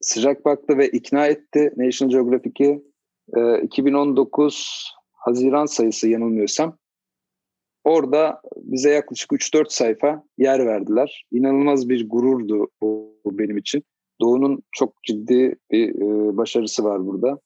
sıcak 0.00 0.44
baktı 0.44 0.78
ve 0.78 0.88
ikna 0.88 1.26
etti 1.26 1.72
National 1.76 2.10
Geographic'i. 2.10 2.82
E, 3.36 3.62
2019 3.62 4.90
Haziran 5.12 5.66
sayısı 5.66 6.08
yanılmıyorsam. 6.08 6.78
Orada 7.84 8.40
bize 8.56 8.90
yaklaşık 8.90 9.32
3-4 9.32 9.72
sayfa 9.72 10.24
yer 10.38 10.66
verdiler. 10.66 11.26
İnanılmaz 11.32 11.88
bir 11.88 12.08
gururdu 12.08 12.68
bu 12.82 13.14
benim 13.26 13.56
için. 13.56 13.84
Doğu'nun 14.20 14.62
çok 14.72 15.02
ciddi 15.02 15.56
bir 15.70 15.88
e, 15.88 16.36
başarısı 16.36 16.84
var 16.84 17.06
burada. 17.06 17.38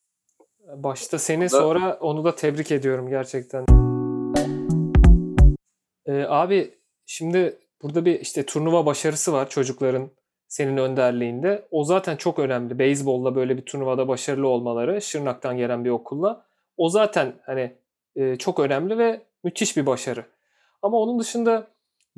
Başta 0.76 1.18
seni 1.18 1.44
da, 1.44 1.48
sonra 1.48 1.98
onu 2.00 2.24
da 2.24 2.34
tebrik 2.34 2.72
ediyorum 2.72 3.08
gerçekten. 3.08 3.64
Ee, 6.06 6.24
abi 6.28 6.74
şimdi 7.06 7.58
burada 7.82 8.04
bir 8.04 8.20
işte 8.20 8.46
turnuva 8.46 8.86
başarısı 8.86 9.32
var 9.32 9.48
çocukların 9.48 10.10
senin 10.48 10.76
önderliğinde. 10.76 11.68
O 11.70 11.84
zaten 11.84 12.16
çok 12.16 12.38
önemli. 12.38 12.78
Beyzbolda 12.78 13.34
böyle 13.34 13.56
bir 13.56 13.62
turnuvada 13.62 14.08
başarılı 14.08 14.48
olmaları 14.48 15.02
Şırnak'tan 15.02 15.56
gelen 15.56 15.84
bir 15.84 15.90
okulla. 15.90 16.46
O 16.76 16.88
zaten 16.88 17.34
hani 17.46 17.76
e, 18.16 18.36
çok 18.36 18.60
önemli 18.60 18.98
ve 18.98 19.22
müthiş 19.44 19.76
bir 19.76 19.86
başarı. 19.86 20.24
Ama 20.82 20.98
onun 20.98 21.18
dışında 21.18 21.66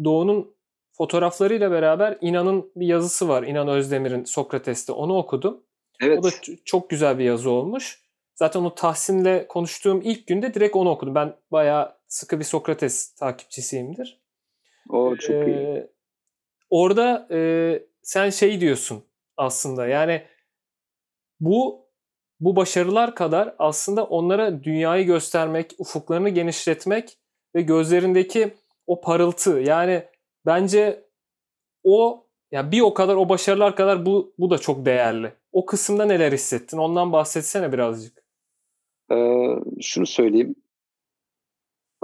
Doğu'nun 0.05 0.55
fotoğraflarıyla 1.01 1.71
beraber 1.71 2.19
İnan'ın 2.21 2.73
bir 2.77 2.87
yazısı 2.87 3.29
var. 3.29 3.43
İnan 3.43 3.69
Özdemir'in 3.69 4.25
Sokrates'te. 4.25 4.93
Onu 4.93 5.17
okudum. 5.17 5.63
Evet. 6.03 6.19
O 6.19 6.23
da 6.23 6.29
çok 6.65 6.91
güzel 6.91 7.19
bir 7.19 7.25
yazı 7.25 7.51
olmuş. 7.51 8.03
Zaten 8.35 8.61
o 8.61 8.75
Tahsin'le 8.75 9.47
konuştuğum 9.49 10.01
ilk 10.03 10.27
günde 10.27 10.55
direkt 10.55 10.77
onu 10.77 10.91
okudum. 10.91 11.15
Ben 11.15 11.37
bayağı 11.53 11.97
sıkı 12.09 12.39
bir 12.39 12.45
Sokrates 12.45 13.15
takipçisiyimdir. 13.15 14.21
O 14.89 15.17
çok 15.17 15.37
ee, 15.37 15.47
iyi. 15.47 15.87
Orada 16.71 17.29
e, 17.31 17.39
sen 18.03 18.31
şey 18.31 18.61
diyorsun 18.61 19.05
aslında 19.37 19.87
yani 19.87 20.23
bu 21.41 21.87
bu 22.41 22.57
başarılar 22.57 23.15
kadar 23.15 23.55
aslında 23.59 24.05
onlara 24.05 24.65
dünyayı 24.65 25.07
göstermek, 25.07 25.75
ufuklarını 25.79 26.29
genişletmek 26.29 27.19
ve 27.55 27.63
gözlerindeki 27.63 28.55
o 28.87 29.01
parıltı 29.01 29.51
yani 29.51 30.05
bence 30.47 31.09
o 31.85 32.27
ya 32.53 32.73
bir 32.73 32.81
o 32.81 32.95
kadar 32.95 33.17
o 33.17 33.29
başarılar 33.29 33.77
kadar 33.77 34.07
bu 34.07 34.35
bu 34.39 34.51
da 34.51 34.59
çok 34.59 34.87
değerli. 34.87 35.33
O 35.53 35.67
kısımda 35.67 36.05
neler 36.05 36.33
hissettin? 36.33 36.79
Ondan 36.79 37.13
bahsetsene 37.13 37.73
birazcık. 37.73 38.25
Ee, 39.13 39.57
şunu 39.81 40.07
söyleyeyim. 40.07 40.55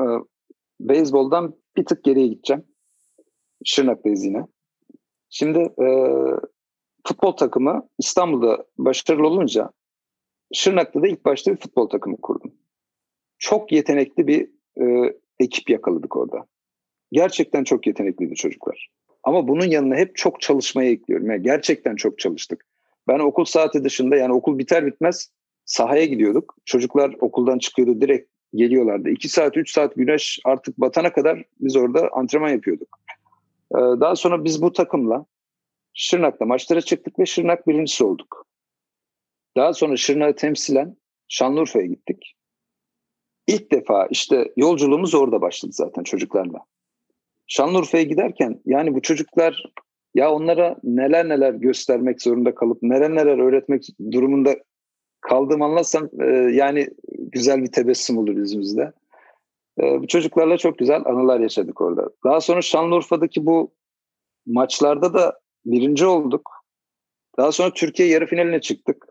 Ee, 0.01 0.05
beyzboldan 0.81 1.55
bir 1.77 1.85
tık 1.85 2.05
geriye 2.05 2.27
gideceğim. 2.27 2.65
Şırnak'tayız 3.65 4.25
yine. 4.25 4.47
Şimdi 5.31 5.59
e, 5.59 5.87
futbol 7.07 7.33
takımı 7.33 7.89
İstanbul'da 7.99 8.67
başarılı 8.79 9.27
olunca 9.27 9.71
Şırnak'ta 10.55 11.03
da 11.03 11.09
ilk 11.09 11.25
başta 11.25 11.53
bir 11.53 11.57
futbol 11.57 11.89
takımı 11.89 12.21
kurdum. 12.21 12.55
Çok 13.39 13.73
yetenekli 13.73 14.27
bir 14.27 14.51
e, 14.81 15.15
ekip 15.39 15.71
yakaladık 15.71 16.17
orada. 16.17 16.47
Gerçekten 17.17 17.65
çok 17.65 17.87
yetenekliydi 17.87 18.35
çocuklar. 18.35 18.89
Ama 19.23 19.49
bunun 19.49 19.65
yanına 19.65 19.97
hep 19.97 20.17
çok 20.17 20.41
çalışmaya 20.41 20.91
ekliyorum. 20.91 21.31
Yani 21.31 21.43
gerçekten 21.43 21.97
çok 21.97 22.19
çalıştık. 22.19 22.65
Ben 23.09 23.19
okul 23.19 23.45
saati 23.45 23.85
dışında 23.85 24.17
yani 24.17 24.33
okul 24.33 24.59
biter 24.59 24.87
bitmez 24.87 25.33
sahaya 25.65 26.05
gidiyorduk. 26.05 26.57
Çocuklar 26.65 27.15
okuldan 27.21 27.59
çıkıyordu 27.59 28.01
direkt 28.01 28.31
geliyorlardı. 28.55 29.11
2 29.11 29.29
saat 29.29 29.57
3 29.57 29.73
saat 29.73 29.95
güneş 29.95 30.41
artık 30.45 30.79
batana 30.79 31.13
kadar 31.13 31.45
biz 31.61 31.77
orada 31.77 32.09
antrenman 32.13 32.49
yapıyorduk. 32.49 32.99
Ee, 33.75 33.79
daha 33.79 34.17
sonra 34.17 34.45
biz 34.45 34.63
bu 34.63 34.73
takımla 34.73 35.27
Şırnak'ta 35.95 36.45
maçlara 36.45 36.81
çıktık 36.81 37.19
ve 37.19 37.27
Şırnak 37.27 37.67
birincisi 37.67 38.05
olduk. 38.05 38.47
Daha 39.57 39.73
sonra 39.73 39.97
Şırnak'ı 39.97 40.37
temsilen 40.37 40.97
Şanlıurfa'ya 41.29 41.87
gittik. 41.87 42.35
İlk 43.47 43.73
defa 43.73 44.07
işte 44.11 44.53
yolculuğumuz 44.57 45.15
orada 45.15 45.41
başladı 45.41 45.73
zaten 45.73 46.03
çocuklarla. 46.03 46.59
Şanlıurfa'ya 47.49 48.05
giderken 48.05 48.61
yani 48.65 48.95
bu 48.95 49.03
çocuklar 49.03 49.65
ya 50.15 50.33
onlara 50.33 50.77
neler 50.83 51.29
neler 51.29 51.55
göstermek 51.55 52.23
zorunda 52.23 52.55
kalıp 52.55 52.83
neler 52.83 53.11
neler 53.11 53.39
öğretmek 53.39 53.89
durumunda 54.13 54.57
kaldığım 55.21 55.63
anlatsam 55.63 56.09
e, 56.21 56.27
yani 56.53 56.89
güzel 57.19 57.63
bir 57.63 57.73
tebessüm 57.73 58.19
olur 58.19 58.37
yüzümüzde. 58.37 58.93
E, 59.81 59.83
bu 59.83 60.07
çocuklarla 60.07 60.57
çok 60.57 60.79
güzel 60.79 61.03
anılar 61.05 61.41
yaşadık 61.41 61.81
orada. 61.81 62.11
Daha 62.25 62.41
sonra 62.41 62.63
Şanlıurfa'daki 62.63 63.47
bu 63.47 63.75
maçlarda 64.47 65.15
da 65.15 65.41
birinci 65.65 66.07
olduk. 66.07 66.51
Daha 67.39 67.53
sonra 67.53 67.73
Türkiye 67.73 68.09
yarı 68.09 68.27
finaline 68.27 68.61
çıktık. 68.61 69.07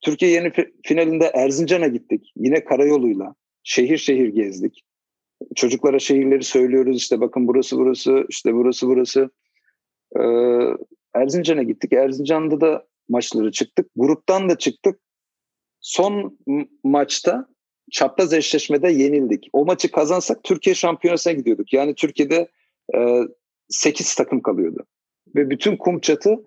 Türkiye 0.00 0.30
yarı 0.30 0.52
finalinde 0.84 1.30
Erzincan'a 1.34 1.86
gittik. 1.86 2.32
Yine 2.36 2.64
karayoluyla. 2.64 3.34
Şehir 3.62 3.98
şehir 3.98 4.28
gezdik. 4.28 4.85
Çocuklara 5.54 5.98
şehirleri 5.98 6.42
söylüyoruz. 6.44 6.96
İşte 6.96 7.20
bakın 7.20 7.48
burası 7.48 7.78
burası, 7.78 8.24
işte 8.28 8.54
burası 8.54 8.86
burası. 8.86 9.30
Ee, 10.16 10.22
Erzincan'a 11.14 11.62
gittik. 11.62 11.92
Erzincan'da 11.92 12.60
da 12.60 12.86
maçları 13.08 13.52
çıktık. 13.52 13.90
Gruptan 13.96 14.48
da 14.48 14.58
çıktık. 14.58 15.00
Son 15.80 16.38
maçta 16.84 17.48
çapraz 17.92 18.32
eşleşmede 18.32 18.90
yenildik. 18.90 19.48
O 19.52 19.64
maçı 19.64 19.90
kazansak 19.90 20.44
Türkiye 20.44 20.74
şampiyonasına 20.74 21.32
gidiyorduk. 21.32 21.72
Yani 21.72 21.94
Türkiye'de 21.94 22.48
e, 22.94 23.20
8 23.68 24.14
takım 24.14 24.42
kalıyordu. 24.42 24.86
Ve 25.34 25.50
bütün 25.50 25.76
kum 25.76 26.00
çatı 26.00 26.44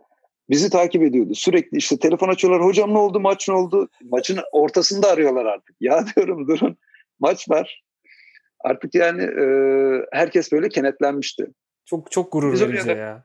bizi 0.50 0.70
takip 0.70 1.04
ediyordu. 1.04 1.36
Sürekli 1.36 1.78
işte 1.78 1.98
telefon 2.00 2.28
açıyorlar. 2.28 2.66
Hocam 2.66 2.94
ne 2.94 2.98
oldu? 2.98 3.20
Maç 3.20 3.50
ne 3.50 3.56
oldu? 3.56 3.90
Maçın 4.04 4.40
ortasında 4.52 5.08
arıyorlar 5.10 5.46
artık. 5.46 5.76
Ya 5.80 6.06
diyorum 6.16 6.48
durun. 6.48 6.78
Maç 7.20 7.50
var. 7.50 7.84
Artık 8.60 8.96
yani 8.96 9.24
e, 9.24 9.46
herkes 10.12 10.52
böyle 10.52 10.70
kenetlenmişti. 10.70 11.48
Çok 11.86 12.12
çok 12.12 12.32
gurur 12.32 12.54
Biz 12.54 12.62
verici 12.62 12.90
ya. 12.90 13.24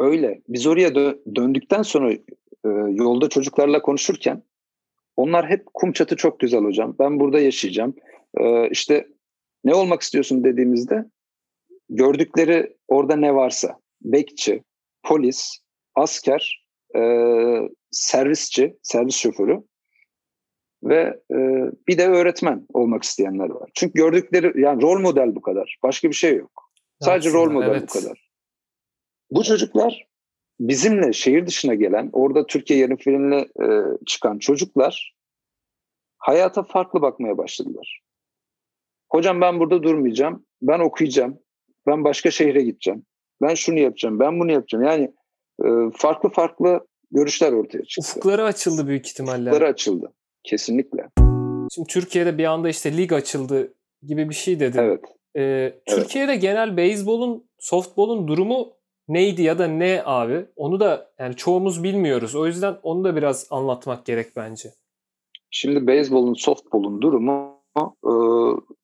Öyle. 0.00 0.42
Biz 0.48 0.66
oraya 0.66 0.88
dö- 0.88 1.34
döndükten 1.36 1.82
sonra 1.82 2.12
e, 2.12 2.68
yolda 2.90 3.28
çocuklarla 3.28 3.82
konuşurken 3.82 4.42
onlar 5.16 5.50
hep 5.50 5.66
kum 5.74 5.92
çatı 5.92 6.16
çok 6.16 6.40
güzel 6.40 6.64
hocam. 6.64 6.96
Ben 6.98 7.20
burada 7.20 7.40
yaşayacağım. 7.40 7.94
E, 8.38 8.68
işte 8.68 9.08
ne 9.64 9.74
olmak 9.74 10.02
istiyorsun 10.02 10.44
dediğimizde 10.44 11.04
gördükleri 11.88 12.76
orada 12.88 13.16
ne 13.16 13.34
varsa 13.34 13.78
bekçi, 14.02 14.62
polis, 15.02 15.58
asker, 15.94 16.66
e, 16.96 17.00
servisçi, 17.90 18.76
servis 18.82 19.16
şoförü 19.16 19.62
ve 20.84 21.20
e, 21.30 21.36
bir 21.88 21.98
de 21.98 22.08
öğretmen 22.08 22.66
olmak 22.72 23.02
isteyenler 23.02 23.50
var. 23.50 23.70
Çünkü 23.74 23.92
gördükleri 23.92 24.60
yani 24.60 24.82
rol 24.82 25.00
model 25.00 25.34
bu 25.34 25.42
kadar. 25.42 25.78
Başka 25.82 26.08
bir 26.08 26.14
şey 26.14 26.36
yok. 26.36 26.70
Sadece 27.00 27.28
Aslında, 27.28 27.44
rol 27.44 27.50
model 27.52 27.68
evet. 27.68 27.82
bu 27.82 28.00
kadar. 28.00 28.30
Bu 29.30 29.42
çocuklar 29.42 30.06
bizimle 30.60 31.12
şehir 31.12 31.46
dışına 31.46 31.74
gelen, 31.74 32.10
orada 32.12 32.46
Türkiye 32.46 32.78
yarı 32.78 32.96
finaline 32.96 33.40
e, 33.40 33.66
çıkan 34.06 34.38
çocuklar 34.38 35.14
hayata 36.18 36.62
farklı 36.62 37.02
bakmaya 37.02 37.38
başladılar. 37.38 38.00
Hocam 39.10 39.40
ben 39.40 39.60
burada 39.60 39.82
durmayacağım. 39.82 40.46
Ben 40.62 40.78
okuyacağım. 40.78 41.38
Ben 41.86 42.04
başka 42.04 42.30
şehre 42.30 42.62
gideceğim. 42.62 43.06
Ben 43.42 43.54
şunu 43.54 43.78
yapacağım. 43.78 44.18
Ben 44.18 44.40
bunu 44.40 44.52
yapacağım. 44.52 44.84
Yani 44.84 45.14
e, 45.64 45.68
farklı 45.96 46.28
farklı 46.28 46.86
görüşler 47.10 47.52
ortaya 47.52 47.84
çıktı. 47.84 48.10
Ufukları 48.10 48.44
açıldı 48.44 48.86
büyük 48.86 49.06
ihtimalle. 49.06 49.50
Ufukları 49.50 49.70
açıldı. 49.70 50.12
Kesinlikle. 50.44 51.08
Şimdi 51.74 51.88
Türkiye'de 51.88 52.38
bir 52.38 52.44
anda 52.44 52.68
işte 52.68 52.96
lig 52.96 53.12
açıldı 53.12 53.74
gibi 54.02 54.28
bir 54.28 54.34
şey 54.34 54.60
dedin. 54.60 54.78
Evet. 54.78 55.04
Ee, 55.36 55.74
Türkiye'de 55.86 56.32
evet. 56.32 56.42
genel 56.42 56.76
beyzbolun, 56.76 57.44
softbolun 57.58 58.28
durumu 58.28 58.72
neydi 59.08 59.42
ya 59.42 59.58
da 59.58 59.66
ne 59.66 60.02
abi? 60.04 60.46
Onu 60.56 60.80
da 60.80 61.10
yani 61.18 61.36
çoğumuz 61.36 61.82
bilmiyoruz. 61.82 62.34
O 62.34 62.46
yüzden 62.46 62.76
onu 62.82 63.04
da 63.04 63.16
biraz 63.16 63.46
anlatmak 63.50 64.06
gerek 64.06 64.26
bence. 64.36 64.68
Şimdi 65.50 65.86
beyzbolun, 65.86 66.34
softbolun 66.34 67.02
durumu 67.02 67.60
e, 67.78 68.12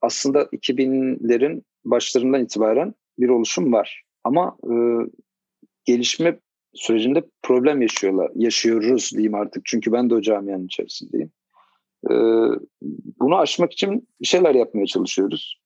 aslında 0.01 0.43
2000'lerin 0.43 1.63
başlarından 1.85 2.43
itibaren 2.43 2.95
bir 3.19 3.29
oluşum 3.29 3.73
var. 3.73 4.03
Ama 4.25 4.57
e, 4.65 4.75
gelişme 5.85 6.39
sürecinde 6.75 7.25
problem 7.43 7.83
yaşıyorlar. 7.83 8.31
Yaşıyoruz 8.35 9.11
diyeyim 9.13 9.35
artık. 9.35 9.63
Çünkü 9.67 9.93
ben 9.93 10.11
de 10.11 10.15
o 10.15 10.21
camianın 10.21 10.67
içerisindeyim. 10.67 11.31
E, 12.05 12.15
bunu 13.21 13.37
aşmak 13.37 13.73
için 13.73 14.09
bir 14.21 14.27
şeyler 14.27 14.55
yapmaya 14.55 14.87
çalışıyoruz. 14.87 15.61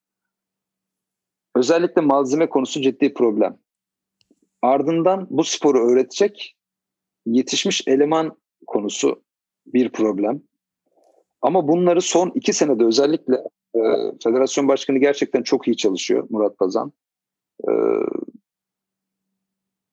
Özellikle 1.57 2.03
malzeme 2.03 2.49
konusu 2.49 2.81
ciddi 2.81 3.15
problem. 3.15 3.59
Ardından 4.63 5.27
bu 5.31 5.45
sporu 5.45 5.91
öğretecek 5.91 6.57
yetişmiş 7.27 7.83
eleman 7.87 8.37
konusu 8.67 9.23
bir 9.67 9.93
problem. 9.93 10.43
Ama 11.43 11.69
bunları 11.69 12.03
son 12.03 12.33
iki 12.35 12.53
senede 12.53 12.85
özellikle 12.85 13.35
e, 13.75 13.81
federasyon 14.25 14.69
başkanı 14.69 14.99
gerçekten 14.99 15.43
çok 15.43 15.69
iyi 15.69 15.77
çalışıyor 15.77 16.27
Murat 16.31 16.59
Pazan. 16.59 16.93
E, 17.69 17.71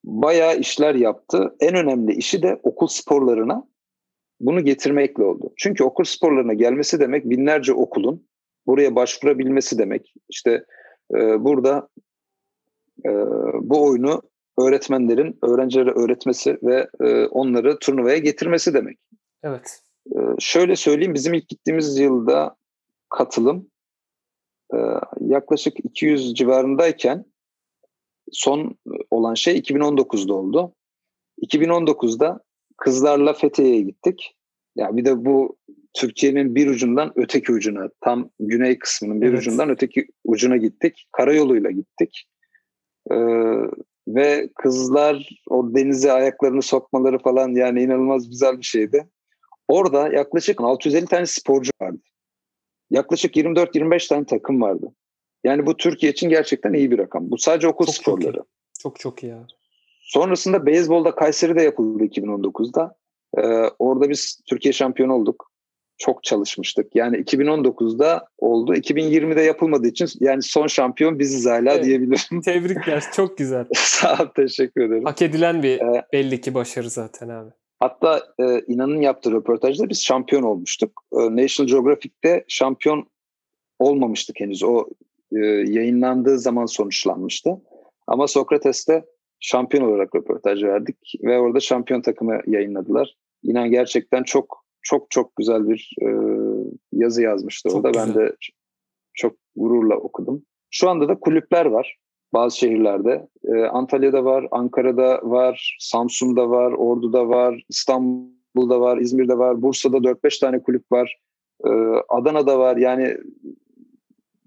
bayağı 0.04 0.60
işler 0.60 0.96
yaptı. 0.96 1.56
En 1.60 1.76
önemli 1.76 2.14
işi 2.14 2.44
de 2.44 2.60
okul 2.64 2.88
sporlarına 2.88 3.68
bunu 4.42 4.66
getirmekle 4.66 5.24
oldu. 5.24 5.54
Çünkü 5.58 5.84
okul 5.84 6.04
sporlarına 6.04 6.54
gelmesi 6.54 7.00
demek 7.00 7.30
binlerce 7.30 7.74
okulun 7.74 8.28
buraya 8.68 8.96
başvurabilmesi 8.96 9.78
demek. 9.78 10.14
İşte 10.30 10.66
e, 11.16 11.44
burada 11.44 11.90
e, 13.06 13.10
bu 13.62 13.84
oyunu 13.84 14.22
öğretmenlerin 14.60 15.40
öğrencilere 15.44 15.92
öğretmesi 15.92 16.58
ve 16.64 16.88
e, 17.02 17.26
onları 17.26 17.80
turnuvaya 17.80 18.18
getirmesi 18.18 18.74
demek. 18.74 19.00
Evet. 19.44 19.82
E, 20.16 20.20
şöyle 20.40 20.76
söyleyeyim 20.76 21.14
bizim 21.14 21.34
ilk 21.34 21.48
gittiğimiz 21.48 22.00
yılda 22.00 22.56
katılım 23.10 23.68
e, 24.74 24.78
yaklaşık 25.20 25.86
200 25.86 26.34
civarındayken 26.34 27.26
son 28.32 28.76
olan 29.12 29.34
şey 29.34 29.60
2019'da 29.60 30.34
oldu. 30.34 30.76
2019'da 31.42 32.40
kızlarla 32.82 33.34
Fethiye'ye 33.34 33.82
gittik. 33.82 34.36
Ya 34.76 34.98
bir 34.98 35.06
de 35.06 35.26
bu 35.26 35.58
Türkiye'nin 35.94 36.56
bir 36.56 36.68
ucundan 36.68 37.12
öteki 37.16 37.52
ucuna, 37.52 37.90
tam 38.02 38.30
güney 38.40 38.80
kısmının 38.80 39.22
bir 39.22 39.28
evet. 39.28 39.40
ucundan 39.40 39.70
öteki 39.70 40.08
ucuna 40.26 40.58
gittik. 40.58 41.08
Karayoluyla 41.12 41.72
gittik. 41.72 42.28
Ee, 43.12 43.16
ve 44.08 44.50
kızlar 44.56 45.30
o 45.50 45.76
denize 45.76 46.12
ayaklarını 46.12 46.62
sokmaları 46.62 47.20
falan 47.20 47.50
yani 47.50 47.84
inanılmaz 47.84 48.30
güzel 48.30 48.58
bir 48.58 48.64
şeydi. 48.64 49.08
Orada 49.68 50.08
yaklaşık 50.14 50.62
650 50.62 51.06
tane 51.06 51.26
sporcu 51.26 51.72
vardı. 51.82 52.02
Yaklaşık 52.90 53.36
24-25 53.36 54.10
tane 54.10 54.26
takım 54.26 54.62
vardı. 54.62 54.96
Yani 55.44 55.66
bu 55.66 55.78
Türkiye 55.78 56.12
için 56.12 56.30
gerçekten 56.30 56.74
iyi 56.74 56.92
bir 56.92 56.98
rakam. 56.98 57.32
Bu 57.32 57.38
sadece 57.38 57.68
okul 57.68 57.86
çok, 57.86 57.96
sporları. 57.96 58.34
Çok, 58.34 58.46
çok 58.80 59.00
çok 59.00 59.24
iyi 59.24 59.28
ya. 59.28 59.48
Sonrasında 60.14 60.66
beyzbolda 60.66 61.16
Kayseri'de 61.16 61.62
yapıldı 61.62 62.04
2019'da. 62.04 62.96
Ee, 63.38 63.42
orada 63.80 64.10
biz 64.10 64.42
Türkiye 64.50 64.74
şampiyonu 64.74 65.14
olduk. 65.14 65.52
Çok 65.98 66.24
çalışmıştık. 66.24 66.96
Yani 66.96 67.18
2019'da 67.18 68.28
oldu. 68.38 68.76
2020'de 68.76 69.42
yapılmadığı 69.42 69.88
için 69.88 70.10
yani 70.20 70.42
son 70.42 70.68
şampiyon 70.68 71.20
biziz 71.20 71.46
hala 71.46 71.74
evet. 71.74 71.86
diyebilirim. 71.86 72.42
Tebrikler. 72.46 73.04
Çok 73.16 73.38
güzel. 73.38 73.66
Sağ 73.74 74.14
ol. 74.24 74.28
Teşekkür 74.36 74.82
ederim. 74.82 75.06
Hak 75.06 75.22
edilen 75.22 75.64
bir 75.64 75.82
ee, 75.82 76.06
belli 76.14 76.42
ki 76.42 76.54
başarı 76.54 76.90
zaten 76.90 77.30
abi. 77.30 77.50
Hatta 77.80 78.24
e, 78.40 78.60
İnan'ın 78.68 79.02
yaptığı 79.02 79.32
röportajda 79.32 79.90
biz 79.90 80.04
şampiyon 80.04 80.44
olmuştuk. 80.44 81.04
E, 81.14 81.18
National 81.18 81.70
Geographic'te 81.70 82.46
şampiyon 82.48 83.08
olmamıştık 83.80 84.40
henüz. 84.40 84.64
O 84.64 84.86
e, 85.32 85.46
yayınlandığı 85.46 86.40
zaman 86.40 86.66
sonuçlanmıştı. 86.66 87.62
Ama 88.08 88.28
Sokrates'te 88.28 89.06
şampiyon 89.42 89.84
olarak 89.84 90.16
röportaj 90.16 90.64
verdik 90.64 91.14
ve 91.24 91.40
orada 91.40 91.60
şampiyon 91.60 92.02
takımı 92.02 92.40
yayınladılar. 92.48 93.16
İnan 93.44 93.72
gerçekten 93.72 94.24
çok 94.24 94.66
çok 94.82 95.12
çok 95.12 95.36
güzel 95.36 95.70
bir 95.70 95.96
e, 96.02 96.08
yazı 96.92 97.22
yazmıştı 97.22 97.70
çok 97.70 97.78
orada. 97.78 97.90
Güzel. 97.90 98.08
Ben 98.08 98.16
de 98.16 98.36
çok 99.14 99.36
gururla 99.56 99.96
okudum. 99.96 100.46
Şu 100.70 100.90
anda 100.90 101.08
da 101.08 101.20
kulüpler 101.20 101.66
var 101.66 101.98
bazı 102.34 102.58
şehirlerde. 102.58 103.28
E, 103.44 103.64
Antalya'da 103.64 104.26
var, 104.26 104.48
Ankara'da 104.52 105.20
var, 105.24 105.78
Samsun'da 105.80 106.50
var, 106.50 106.72
Ordu'da 106.72 107.30
var, 107.30 107.66
İstanbul'da 107.70 108.82
var, 108.82 108.98
İzmir'de 108.98 109.38
var, 109.38 109.62
Bursa'da 109.62 109.98
4-5 109.98 110.40
tane 110.40 110.64
kulüp 110.64 110.92
var. 110.92 111.20
E, 111.66 111.70
Adana'da 112.10 112.60
var. 112.60 112.78
Yani 112.78 113.18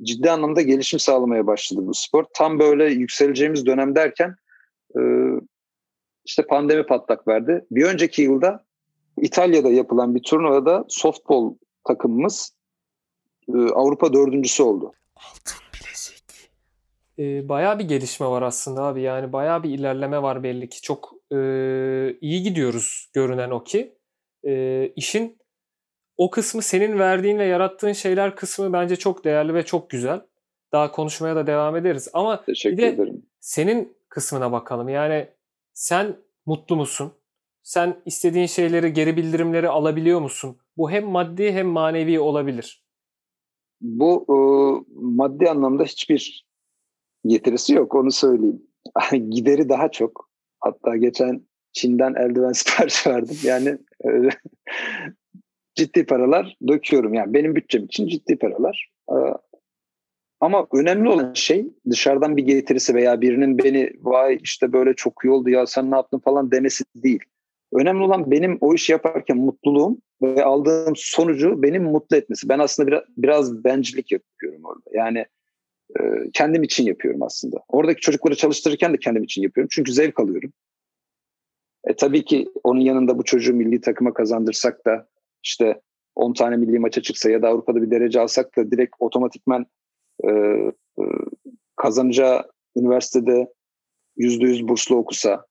ciddi 0.03 0.31
anlamda 0.31 0.63
gelişim 0.63 0.99
sağlamaya 0.99 1.47
başladı 1.47 1.81
bu 1.87 1.95
spor. 1.95 2.25
Tam 2.35 2.59
böyle 2.59 2.85
yükseleceğimiz 2.85 3.67
dönem 3.67 3.95
derken 3.95 4.35
işte 6.25 6.47
pandemi 6.47 6.87
patlak 6.87 7.29
verdi. 7.29 7.67
Bir 7.71 7.85
önceki 7.85 8.23
yılda 8.23 8.65
İtalya'da 9.21 9.71
yapılan 9.71 10.15
bir 10.15 10.23
turnuvada 10.23 10.85
softball 10.89 11.55
takımımız 11.85 12.55
e, 13.49 13.53
Avrupa 13.53 14.13
dördüncüsü 14.13 14.63
oldu. 14.63 14.93
Altın 15.17 15.59
bilezik. 15.75 16.51
E, 17.19 17.49
bayağı 17.49 17.79
bir 17.79 17.85
gelişme 17.85 18.27
var 18.27 18.43
aslında 18.43 18.83
abi. 18.83 19.03
Yani 19.03 19.33
bayağı 19.33 19.63
bir 19.63 19.71
ilerleme 19.71 20.23
var 20.23 20.43
belli 20.43 20.69
ki. 20.69 20.83
Çok 20.83 21.13
e, 21.33 21.37
iyi 22.21 22.43
gidiyoruz 22.43 23.11
görünen 23.13 23.51
o 23.51 23.65
ki. 23.65 23.95
E, 24.47 24.87
işin 24.97 25.39
o 26.17 26.31
kısmı 26.31 26.63
senin 26.63 26.99
verdiğin 26.99 27.39
ve 27.39 27.45
yarattığın 27.45 27.93
şeyler 27.93 28.37
kısmı 28.37 28.73
bence 28.73 28.97
çok 28.97 29.25
değerli 29.25 29.55
ve 29.55 29.65
çok 29.65 29.91
güzel. 29.91 30.21
Daha 30.73 30.93
konuşmaya 30.93 31.37
da 31.37 31.47
devam 31.47 31.77
ederiz. 31.77 32.09
Ama 32.13 32.45
Teşekkür 32.45 32.77
bir 32.77 32.83
de 32.83 32.89
ederim. 32.89 33.27
senin 33.41 33.97
kısmına 34.09 34.53
bakalım. 34.53 34.89
Yani 34.89 35.29
sen 35.75 36.17
mutlu 36.47 36.77
musun? 36.77 37.13
Sen 37.63 38.03
istediğin 38.07 38.47
şeyleri, 38.47 38.93
geri 38.93 39.17
bildirimleri 39.17 39.69
alabiliyor 39.69 40.21
musun? 40.21 40.59
Bu 40.77 40.91
hem 40.91 41.07
maddi 41.07 41.53
hem 41.53 41.67
manevi 41.67 42.21
olabilir. 42.21 42.85
Bu 43.81 44.27
e, 44.29 44.37
maddi 44.95 45.51
anlamda 45.51 45.85
hiçbir 45.85 46.47
getirisi 47.27 47.75
yok 47.75 47.95
onu 47.95 48.11
söyleyeyim. 48.11 48.63
Gideri 49.31 49.69
daha 49.69 49.91
çok. 49.91 50.31
Hatta 50.61 50.97
geçen 50.97 51.47
Çin'den 51.73 52.15
eldiven 52.15 52.53
sipariş 52.53 53.07
verdim. 53.07 53.37
Yani 53.43 53.79
e, 54.05 54.09
ciddi 55.75 56.07
paralar 56.07 56.57
döküyorum. 56.69 57.15
Yani 57.15 57.35
benim 57.35 57.57
bütçem 57.57 57.85
için 57.85 58.07
ciddi 58.07 58.39
paralar. 58.39 58.91
E, 59.11 59.17
ama 60.45 60.67
önemli 60.73 61.09
olan 61.09 61.33
şey 61.33 61.67
dışarıdan 61.91 62.37
bir 62.37 62.43
getirisi 62.43 62.95
veya 62.95 63.21
birinin 63.21 63.59
beni 63.59 63.93
vay 64.03 64.39
işte 64.43 64.73
böyle 64.73 64.95
çok 64.95 65.25
iyi 65.25 65.31
oldu 65.31 65.51
ya 65.51 65.67
sen 65.67 65.91
ne 65.91 65.97
yaptın 65.97 66.19
falan 66.19 66.51
demesi 66.51 66.85
değil. 66.97 67.25
Önemli 67.73 68.03
olan 68.03 68.31
benim 68.31 68.59
o 68.61 68.75
işi 68.75 68.93
yaparken 68.93 69.37
mutluluğum 69.37 69.99
ve 70.23 70.45
aldığım 70.45 70.93
sonucu 70.97 71.63
benim 71.63 71.85
mutlu 71.85 72.17
etmesi. 72.17 72.49
Ben 72.49 72.59
aslında 72.59 72.87
biraz, 72.87 73.03
biraz 73.17 73.65
bencillik 73.65 74.13
yapıyorum 74.13 74.65
orada. 74.65 74.91
Yani 74.93 75.27
e, 76.01 76.03
kendim 76.33 76.63
için 76.63 76.87
yapıyorum 76.87 77.23
aslında. 77.23 77.57
Oradaki 77.69 78.01
çocukları 78.01 78.37
çalıştırırken 78.37 78.93
de 78.93 78.99
kendim 78.99 79.25
için 79.25 79.43
yapıyorum. 79.43 79.69
Çünkü 79.73 79.93
zevk 79.93 80.21
alıyorum. 80.21 80.53
E, 81.85 81.97
tabii 81.97 82.25
ki 82.25 82.49
onun 82.65 82.81
yanında 82.81 83.19
bu 83.19 83.25
çocuğu 83.25 83.55
milli 83.55 83.81
takıma 83.81 84.15
kazandırsak 84.15 84.87
da 84.87 85.09
işte 85.43 85.81
10 86.15 86.33
tane 86.33 86.57
milli 86.57 86.79
maça 86.79 87.03
çıksa 87.03 87.31
ya 87.31 87.43
da 87.43 87.49
Avrupa'da 87.49 87.83
bir 87.83 87.91
derece 87.91 88.21
alsak 88.21 88.57
da 88.57 88.71
direkt 88.71 88.97
otomatikmen 88.99 89.67
e, 90.29 90.33
e, 90.99 91.05
kazanacağı 91.77 92.43
üniversitede 92.77 93.53
yüzde 94.17 94.45
yüz 94.45 94.69
burslu 94.69 94.97
okusa 94.97 95.47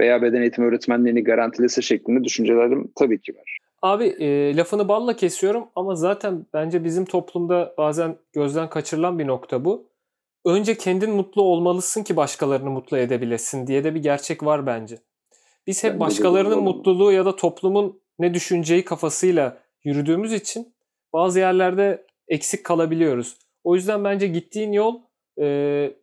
veya 0.00 0.22
beden 0.22 0.40
eğitimi 0.40 0.66
öğretmenliğini 0.66 1.24
garantilese 1.24 1.82
şeklinde 1.82 2.24
düşüncelerim 2.24 2.92
tabii 2.96 3.20
ki 3.20 3.34
var. 3.34 3.58
Abi 3.82 4.04
e, 4.04 4.56
lafını 4.56 4.88
balla 4.88 5.16
kesiyorum 5.16 5.68
ama 5.76 5.94
zaten 5.94 6.46
bence 6.54 6.84
bizim 6.84 7.04
toplumda 7.04 7.74
bazen 7.78 8.16
gözden 8.32 8.70
kaçırılan 8.70 9.18
bir 9.18 9.26
nokta 9.26 9.64
bu. 9.64 9.86
Önce 10.44 10.76
kendin 10.76 11.10
mutlu 11.10 11.42
olmalısın 11.42 12.02
ki 12.02 12.16
başkalarını 12.16 12.70
mutlu 12.70 12.98
edebilesin 12.98 13.66
diye 13.66 13.84
de 13.84 13.94
bir 13.94 14.02
gerçek 14.02 14.44
var 14.44 14.66
bence. 14.66 14.98
Biz 15.66 15.84
hep 15.84 16.00
başkalarının 16.00 16.62
mutluluğu 16.62 17.12
ya 17.12 17.24
da 17.24 17.36
toplumun 17.36 18.00
ne 18.18 18.34
düşüneceği 18.34 18.84
kafasıyla 18.84 19.58
yürüdüğümüz 19.84 20.32
için 20.32 20.74
bazı 21.12 21.38
yerlerde 21.38 22.06
eksik 22.28 22.64
kalabiliyoruz. 22.64 23.36
O 23.64 23.74
yüzden 23.74 24.04
bence 24.04 24.26
gittiğin 24.26 24.72
yol 24.72 25.00
e, 25.40 25.46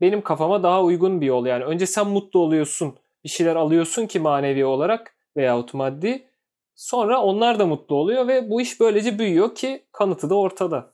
benim 0.01 0.21
kafama 0.21 0.63
daha 0.63 0.83
uygun 0.83 1.21
bir 1.21 1.25
yol. 1.25 1.45
Yani 1.45 1.63
önce 1.63 1.85
sen 1.85 2.07
mutlu 2.07 2.39
oluyorsun, 2.39 2.95
bir 3.23 3.29
şeyler 3.29 3.55
alıyorsun 3.55 4.07
ki 4.07 4.19
manevi 4.19 4.65
olarak 4.65 5.15
veyahut 5.37 5.73
maddi. 5.73 6.25
Sonra 6.75 7.21
onlar 7.21 7.59
da 7.59 7.65
mutlu 7.65 7.95
oluyor 7.95 8.27
ve 8.27 8.49
bu 8.49 8.61
iş 8.61 8.79
böylece 8.79 9.19
büyüyor 9.19 9.55
ki 9.55 9.83
kanıtı 9.91 10.29
da 10.29 10.35
ortada. 10.35 10.93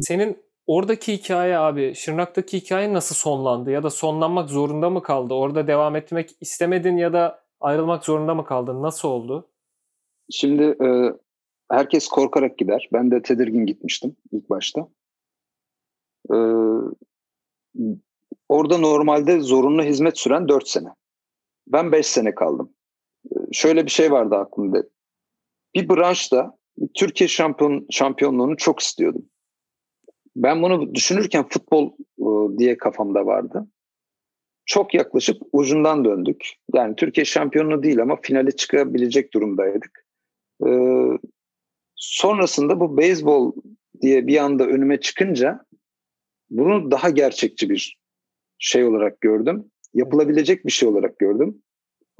Senin 0.00 0.38
oradaki 0.66 1.12
hikaye 1.12 1.58
abi, 1.58 1.94
Şırnak'taki 1.94 2.60
hikaye 2.60 2.92
nasıl 2.92 3.14
sonlandı 3.14 3.70
ya 3.70 3.82
da 3.82 3.90
sonlanmak 3.90 4.50
zorunda 4.50 4.90
mı 4.90 5.02
kaldı? 5.02 5.34
Orada 5.34 5.66
devam 5.66 5.96
etmek 5.96 6.30
istemedin 6.40 6.96
ya 6.96 7.12
da 7.12 7.40
ayrılmak 7.60 8.04
zorunda 8.04 8.34
mı 8.34 8.44
kaldın? 8.44 8.82
Nasıl 8.82 9.08
oldu? 9.08 9.48
Şimdi 10.30 10.62
e, 10.62 10.88
herkes 11.70 12.08
korkarak 12.08 12.58
gider. 12.58 12.88
Ben 12.92 13.10
de 13.10 13.22
tedirgin 13.22 13.66
gitmiştim 13.66 14.16
ilk 14.32 14.50
başta. 14.50 14.88
Ee, 16.30 16.36
orada 18.48 18.78
normalde 18.78 19.40
zorunlu 19.40 19.82
hizmet 19.82 20.18
süren 20.18 20.48
4 20.48 20.68
sene. 20.68 20.88
Ben 21.66 21.92
5 21.92 22.06
sene 22.06 22.34
kaldım. 22.34 22.72
Ee, 23.32 23.34
şöyle 23.52 23.84
bir 23.84 23.90
şey 23.90 24.12
vardı 24.12 24.36
aklımda. 24.36 24.82
Bir 25.74 25.88
branşta 25.88 26.58
Türkiye 26.94 27.28
şampiyon, 27.28 27.86
şampiyonluğunu 27.90 28.56
çok 28.56 28.80
istiyordum. 28.80 29.28
Ben 30.36 30.62
bunu 30.62 30.94
düşünürken 30.94 31.48
futbol 31.48 31.92
e, 32.18 32.58
diye 32.58 32.78
kafamda 32.78 33.26
vardı. 33.26 33.66
Çok 34.66 34.94
yaklaşık 34.94 35.42
ucundan 35.52 36.04
döndük. 36.04 36.52
Yani 36.74 36.96
Türkiye 36.96 37.24
şampiyonluğu 37.24 37.82
değil 37.82 38.02
ama 38.02 38.16
finale 38.22 38.50
çıkabilecek 38.50 39.34
durumdaydık. 39.34 40.06
Ee, 40.66 40.68
Sonrasında 41.96 42.80
bu 42.80 42.96
beyzbol 42.96 43.52
diye 44.02 44.26
bir 44.26 44.36
anda 44.36 44.66
önüme 44.66 45.00
çıkınca 45.00 45.64
bunu 46.50 46.90
daha 46.90 47.10
gerçekçi 47.10 47.70
bir 47.70 47.98
şey 48.58 48.84
olarak 48.84 49.20
gördüm. 49.20 49.70
Yapılabilecek 49.94 50.66
bir 50.66 50.70
şey 50.70 50.88
olarak 50.88 51.18
gördüm. 51.18 51.62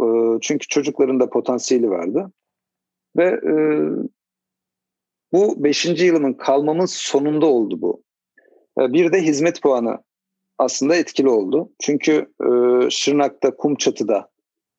Ee, 0.02 0.04
çünkü 0.42 0.68
çocukların 0.68 1.20
da 1.20 1.30
potansiyeli 1.30 1.90
vardı. 1.90 2.32
Ve 3.16 3.24
e, 3.24 3.54
bu 5.32 5.64
beşinci 5.64 6.04
yılımın 6.06 6.32
kalmamın 6.32 6.86
sonunda 6.86 7.46
oldu 7.46 7.80
bu. 7.80 8.02
Ee, 8.80 8.92
bir 8.92 9.12
de 9.12 9.22
hizmet 9.22 9.62
puanı 9.62 9.98
aslında 10.58 10.96
etkili 10.96 11.28
oldu. 11.28 11.72
Çünkü 11.80 12.12
e, 12.40 12.48
Şırnak'ta, 12.90 13.56
Kumçatı'da 13.56 14.30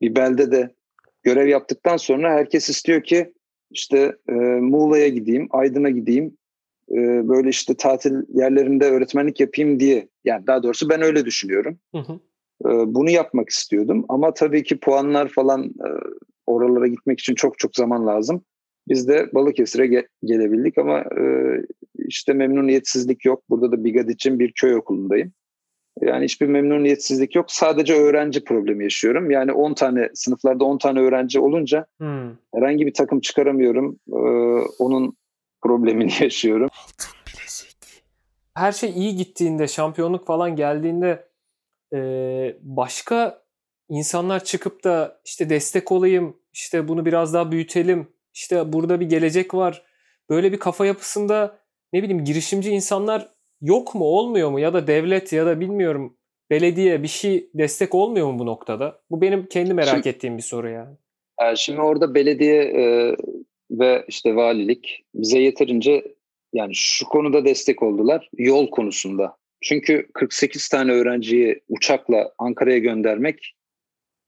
bir 0.01 0.15
beldede 0.15 0.75
görev 1.23 1.47
yaptıktan 1.47 1.97
sonra 1.97 2.31
herkes 2.31 2.69
istiyor 2.69 3.03
ki 3.03 3.33
işte 3.71 4.15
e, 4.29 4.33
Muğla'ya 4.61 5.07
gideyim, 5.07 5.47
Aydın'a 5.51 5.89
gideyim, 5.89 6.37
e, 6.91 7.27
böyle 7.29 7.49
işte 7.49 7.73
tatil 7.73 8.13
yerlerinde 8.33 8.85
öğretmenlik 8.85 9.39
yapayım 9.39 9.79
diye. 9.79 10.07
Yani 10.25 10.47
daha 10.47 10.63
doğrusu 10.63 10.89
ben 10.89 11.01
öyle 11.01 11.25
düşünüyorum. 11.25 11.79
Hı 11.95 11.97
hı. 11.97 12.13
E, 12.65 12.69
bunu 12.95 13.09
yapmak 13.09 13.49
istiyordum 13.49 14.05
ama 14.09 14.33
tabii 14.33 14.63
ki 14.63 14.79
puanlar 14.79 15.27
falan 15.27 15.63
e, 15.65 15.89
oralara 16.45 16.87
gitmek 16.87 17.19
için 17.19 17.35
çok 17.35 17.59
çok 17.59 17.75
zaman 17.75 18.07
lazım. 18.07 18.41
Biz 18.87 19.07
de 19.07 19.29
Balıkesir'e 19.33 19.85
ge- 19.85 20.07
gelebildik 20.23 20.77
ama 20.77 20.99
e, 20.99 21.23
işte 22.07 22.33
memnuniyetsizlik 22.33 23.25
yok. 23.25 23.43
Burada 23.49 23.71
da 23.71 23.83
Bigadic'in 23.83 24.39
bir 24.39 24.51
köy 24.51 24.75
okulundayım. 24.75 25.31
Yani 26.01 26.25
hiçbir 26.25 26.47
memnuniyetsizlik 26.47 27.35
yok. 27.35 27.45
Sadece 27.51 27.93
öğrenci 27.93 28.43
problemi 28.43 28.83
yaşıyorum. 28.83 29.31
Yani 29.31 29.51
10 29.51 29.73
tane 29.73 30.09
sınıflarda 30.13 30.65
10 30.65 30.77
tane 30.77 30.99
öğrenci 30.99 31.39
olunca 31.39 31.85
hmm. 31.97 32.31
herhangi 32.55 32.85
bir 32.85 32.93
takım 32.93 33.19
çıkaramıyorum. 33.19 33.99
Ee, 34.09 34.17
onun 34.79 35.17
problemini 35.61 36.11
yaşıyorum. 36.19 36.69
Her 38.55 38.71
şey 38.71 38.89
iyi 38.89 39.15
gittiğinde, 39.15 39.67
şampiyonluk 39.67 40.27
falan 40.27 40.55
geldiğinde 40.55 41.27
e, 41.93 41.99
başka 42.61 43.41
insanlar 43.89 44.43
çıkıp 44.43 44.83
da 44.83 45.21
işte 45.25 45.49
destek 45.49 45.91
olayım, 45.91 46.37
işte 46.53 46.87
bunu 46.87 47.05
biraz 47.05 47.33
daha 47.33 47.51
büyütelim, 47.51 48.07
işte 48.33 48.73
burada 48.73 48.99
bir 48.99 49.09
gelecek 49.09 49.53
var. 49.53 49.83
Böyle 50.29 50.51
bir 50.51 50.59
kafa 50.59 50.85
yapısında 50.85 51.59
ne 51.93 52.03
bileyim 52.03 52.25
girişimci 52.25 52.69
insanlar 52.69 53.29
yok 53.61 53.95
mu 53.95 54.05
olmuyor 54.05 54.49
mu 54.49 54.59
ya 54.59 54.73
da 54.73 54.87
devlet 54.87 55.33
ya 55.33 55.45
da 55.45 55.59
bilmiyorum 55.59 56.17
belediye 56.49 57.03
bir 57.03 57.07
şey 57.07 57.49
destek 57.53 57.95
olmuyor 57.95 58.31
mu 58.31 58.39
bu 58.39 58.45
noktada? 58.45 59.01
Bu 59.09 59.21
benim 59.21 59.45
kendi 59.45 59.73
merak 59.73 59.89
şimdi, 59.89 60.09
ettiğim 60.09 60.37
bir 60.37 60.43
soru 60.43 60.69
yani. 60.69 60.95
Şimdi 61.55 61.81
orada 61.81 62.15
belediye 62.15 62.63
e, 62.63 63.15
ve 63.71 64.05
işte 64.07 64.35
valilik 64.35 65.05
bize 65.15 65.39
yeterince 65.39 66.15
yani 66.53 66.75
şu 66.75 67.05
konuda 67.05 67.45
destek 67.45 67.83
oldular 67.83 68.29
yol 68.37 68.69
konusunda. 68.69 69.37
Çünkü 69.61 70.07
48 70.13 70.69
tane 70.69 70.91
öğrenciyi 70.91 71.61
uçakla 71.67 72.31
Ankara'ya 72.37 72.77
göndermek 72.77 73.55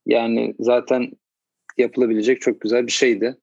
yani 0.06 0.54
zaten 0.58 1.10
yapılabilecek 1.78 2.40
çok 2.40 2.60
güzel 2.60 2.86
bir 2.86 2.92
şeydi. 2.92 3.36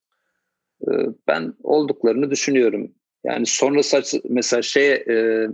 Ee, 0.81 0.91
ben 1.27 1.53
olduklarını 1.63 2.31
düşünüyorum. 2.31 2.91
Yani 3.25 3.45
sonrası 3.45 4.21
mesela 4.29 4.61
şey 4.61 4.91
e, 4.91 5.47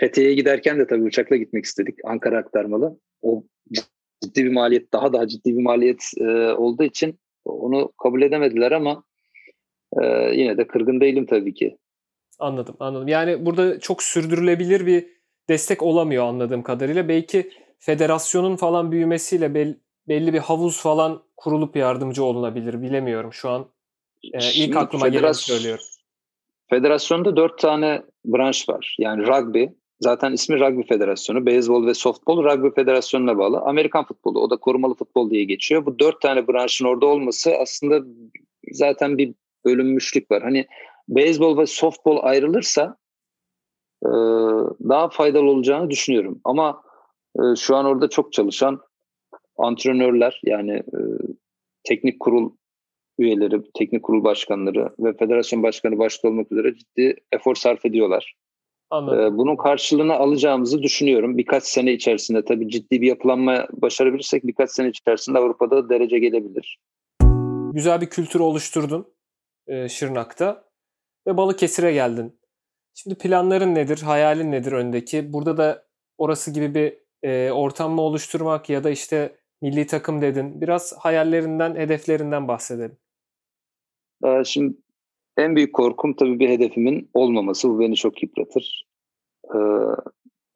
Fethiye'ye 0.00 0.34
giderken 0.34 0.78
de 0.78 0.86
tabii 0.86 1.02
uçakla 1.02 1.36
gitmek 1.36 1.64
istedik. 1.64 1.98
Ankara 2.04 2.38
aktarmalı. 2.38 3.00
O 3.22 3.44
ciddi 4.22 4.44
bir 4.44 4.52
maliyet, 4.52 4.92
daha 4.92 5.12
daha 5.12 5.28
ciddi 5.28 5.56
bir 5.56 5.62
maliyet 5.62 6.04
e, 6.20 6.52
olduğu 6.52 6.84
için 6.84 7.18
onu 7.44 7.92
kabul 8.02 8.22
edemediler 8.22 8.72
ama 8.72 9.04
e, 10.02 10.04
yine 10.34 10.58
de 10.58 10.66
kırgın 10.66 11.00
değilim 11.00 11.26
tabii 11.26 11.54
ki. 11.54 11.78
Anladım, 12.38 12.76
anladım. 12.80 13.08
Yani 13.08 13.46
burada 13.46 13.80
çok 13.80 14.02
sürdürülebilir 14.02 14.86
bir 14.86 15.06
destek 15.48 15.82
olamıyor 15.82 16.24
anladığım 16.24 16.62
kadarıyla. 16.62 17.08
Belki 17.08 17.50
federasyonun 17.78 18.56
falan 18.56 18.92
büyümesiyle 18.92 19.54
belli, 19.54 19.76
belli 20.08 20.32
bir 20.32 20.38
havuz 20.38 20.82
falan 20.82 21.22
kurulup 21.36 21.76
yardımcı 21.76 22.24
olunabilir. 22.24 22.82
Bilemiyorum 22.82 23.32
şu 23.32 23.50
an. 23.50 23.66
E, 24.32 24.38
ilk 24.54 24.76
aklıma 24.76 25.04
federasyon, 25.04 25.10
gelen 25.10 25.32
söylüyorum. 25.32 25.84
Federasyonda 26.70 27.36
dört 27.36 27.58
tane 27.58 28.02
branş 28.24 28.68
var. 28.68 28.96
Yani 28.98 29.26
rugby, 29.26 29.64
zaten 30.00 30.32
ismi 30.32 30.60
Rugby 30.60 30.82
Federasyonu, 30.82 31.46
beyzbol 31.46 31.86
ve 31.86 31.94
softball 31.94 32.44
Rugby 32.44 32.68
Federasyonu'na 32.74 33.38
bağlı. 33.38 33.60
Amerikan 33.60 34.04
futbolu, 34.04 34.40
o 34.40 34.50
da 34.50 34.56
korumalı 34.56 34.94
futbol 34.94 35.30
diye 35.30 35.44
geçiyor. 35.44 35.86
Bu 35.86 35.98
dört 35.98 36.20
tane 36.20 36.48
branşın 36.48 36.84
orada 36.84 37.06
olması 37.06 37.54
aslında 37.60 38.04
zaten 38.72 39.18
bir 39.18 39.34
bölünmüşlük 39.64 40.30
var. 40.30 40.42
Hani 40.42 40.66
beyzbol 41.08 41.58
ve 41.58 41.66
softball 41.66 42.18
ayrılırsa 42.22 42.96
e, 44.04 44.10
daha 44.88 45.08
faydalı 45.08 45.50
olacağını 45.50 45.90
düşünüyorum. 45.90 46.40
Ama 46.44 46.82
e, 47.36 47.56
şu 47.56 47.76
an 47.76 47.84
orada 47.84 48.08
çok 48.08 48.32
çalışan 48.32 48.80
antrenörler 49.56 50.40
yani 50.44 50.72
e, 50.72 50.98
teknik 51.84 52.20
kurul 52.20 52.50
üyeleri, 53.18 53.60
teknik 53.74 54.02
kurul 54.02 54.24
başkanları 54.24 54.90
ve 54.98 55.12
federasyon 55.12 55.62
başkanı 55.62 55.98
başta 55.98 56.28
olmak 56.28 56.52
üzere 56.52 56.74
ciddi 56.74 57.16
efor 57.32 57.54
sarf 57.54 57.84
ediyorlar. 57.84 58.34
Anladım. 58.90 59.20
Ee, 59.20 59.38
bunun 59.38 59.56
karşılığını 59.56 60.14
alacağımızı 60.14 60.82
düşünüyorum. 60.82 61.38
Birkaç 61.38 61.64
sene 61.64 61.92
içerisinde 61.92 62.44
tabii 62.44 62.68
ciddi 62.68 63.00
bir 63.00 63.06
yapılanma 63.06 63.66
başarabilirsek 63.72 64.46
birkaç 64.46 64.70
sene 64.70 64.88
içerisinde 64.88 65.38
Avrupa'da 65.38 65.88
derece 65.88 66.18
gelebilir. 66.18 66.78
Güzel 67.72 68.00
bir 68.00 68.06
kültür 68.06 68.40
oluşturdun 68.40 69.06
e, 69.66 69.88
Şırnak'ta 69.88 70.64
ve 71.26 71.36
Balıkesir'e 71.36 71.92
geldin. 71.92 72.38
Şimdi 72.94 73.18
planların 73.18 73.74
nedir, 73.74 74.02
hayalin 74.02 74.52
nedir 74.52 74.72
öndeki? 74.72 75.32
Burada 75.32 75.56
da 75.56 75.86
orası 76.18 76.50
gibi 76.50 76.74
bir 76.74 76.98
e, 77.28 77.52
ortam 77.52 77.92
mı 77.92 78.00
oluşturmak 78.00 78.70
ya 78.70 78.84
da 78.84 78.90
işte 78.90 79.36
milli 79.62 79.86
takım 79.86 80.22
dedin. 80.22 80.60
Biraz 80.60 80.96
hayallerinden, 80.98 81.74
hedeflerinden 81.74 82.48
bahsedelim. 82.48 82.96
Ee, 84.24 84.44
şimdi 84.44 84.76
en 85.38 85.56
büyük 85.56 85.72
korkum 85.72 86.14
tabii 86.14 86.38
bir 86.38 86.48
hedefimin 86.48 87.10
olmaması. 87.14 87.68
Bu 87.68 87.80
beni 87.80 87.94
çok 87.94 88.22
yıpratır. 88.22 88.86
Ee, 89.54 89.58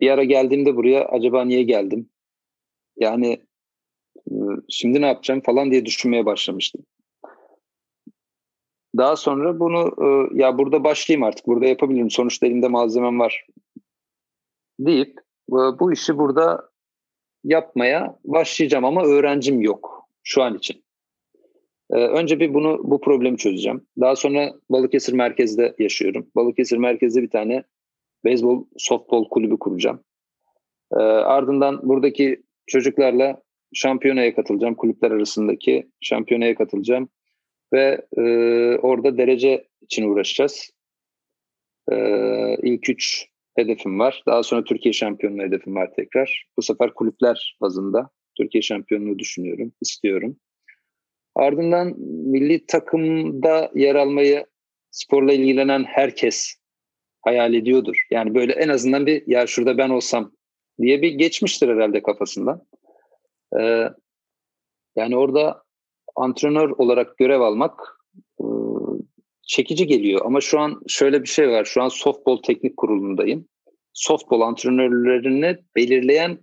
bir 0.00 0.10
ara 0.10 0.24
geldiğimde 0.24 0.76
buraya 0.76 1.04
acaba 1.04 1.44
niye 1.44 1.62
geldim? 1.62 2.08
Yani 2.96 3.46
e, 4.30 4.34
şimdi 4.68 5.00
ne 5.00 5.06
yapacağım 5.06 5.40
falan 5.40 5.70
diye 5.70 5.86
düşünmeye 5.86 6.26
başlamıştım. 6.26 6.84
Daha 8.96 9.16
sonra 9.16 9.60
bunu 9.60 9.94
e, 9.98 10.38
ya 10.42 10.58
burada 10.58 10.84
başlayayım 10.84 11.22
artık 11.22 11.46
burada 11.46 11.66
yapabilirim 11.66 12.10
sonuçta 12.10 12.46
elimde 12.46 12.68
malzemem 12.68 13.20
var 13.20 13.46
deyip 14.80 15.18
e, 15.50 15.56
bu 15.80 15.92
işi 15.92 16.18
burada 16.18 16.70
yapmaya 17.44 18.18
başlayacağım 18.24 18.84
ama 18.84 19.04
öğrencim 19.04 19.60
yok 19.60 20.08
şu 20.22 20.42
an 20.42 20.54
için. 20.54 20.84
Ee, 21.92 21.96
önce 21.96 22.40
bir 22.40 22.54
bunu 22.54 22.80
bu 22.84 23.00
problemi 23.00 23.36
çözeceğim. 23.36 23.86
Daha 24.00 24.16
sonra 24.16 24.52
Balıkesir 24.70 25.12
merkezde 25.12 25.74
yaşıyorum. 25.78 26.26
Balıkesir 26.36 26.76
merkezde 26.76 27.22
bir 27.22 27.30
tane 27.30 27.64
beyzbol, 28.24 28.64
softball 28.76 29.24
kulübü 29.24 29.58
kuracağım. 29.58 30.04
Ee, 30.92 30.98
ardından 31.02 31.88
buradaki 31.88 32.42
çocuklarla 32.66 33.42
şampiyonaya 33.74 34.34
katılacağım. 34.34 34.74
Kulüpler 34.74 35.10
arasındaki 35.10 35.88
şampiyonaya 36.00 36.54
katılacağım. 36.54 37.08
Ve 37.72 38.06
e, 38.16 38.22
orada 38.76 39.18
derece 39.18 39.68
için 39.80 40.10
uğraşacağız. 40.10 40.70
Ee, 41.92 42.56
ilk 42.62 42.88
üç 42.88 43.26
hedefim 43.56 43.98
var. 43.98 44.22
Daha 44.26 44.42
sonra 44.42 44.64
Türkiye 44.64 44.92
şampiyonluğu 44.92 45.42
hedefim 45.42 45.74
var 45.74 45.90
tekrar. 45.96 46.46
Bu 46.56 46.62
sefer 46.62 46.94
kulüpler 46.94 47.56
bazında 47.60 48.10
Türkiye 48.36 48.62
şampiyonluğu 48.62 49.18
düşünüyorum, 49.18 49.72
istiyorum. 49.80 50.36
Ardından 51.34 51.94
milli 51.98 52.66
takımda 52.66 53.70
yer 53.74 53.94
almayı 53.94 54.46
sporla 54.90 55.32
ilgilenen 55.32 55.84
herkes 55.84 56.54
hayal 57.20 57.54
ediyordur. 57.54 58.06
Yani 58.10 58.34
böyle 58.34 58.52
en 58.52 58.68
azından 58.68 59.06
bir 59.06 59.22
ya 59.26 59.46
şurada 59.46 59.78
ben 59.78 59.88
olsam 59.88 60.32
diye 60.80 61.02
bir 61.02 61.10
geçmiştir 61.10 61.68
herhalde 61.68 62.02
kafasından. 62.02 62.62
Ee, 63.60 63.88
yani 64.96 65.16
orada 65.16 65.62
antrenör 66.16 66.70
olarak 66.70 67.18
görev 67.18 67.40
almak 67.40 67.80
e, 68.40 68.46
çekici 69.42 69.86
geliyor. 69.86 70.20
Ama 70.24 70.40
şu 70.40 70.60
an 70.60 70.80
şöyle 70.88 71.22
bir 71.22 71.28
şey 71.28 71.48
var. 71.48 71.64
Şu 71.64 71.82
an 71.82 71.88
softball 71.88 72.36
teknik 72.36 72.76
kurulundayım. 72.76 73.48
Softball 73.92 74.40
antrenörlerini 74.40 75.58
belirleyen 75.76 76.38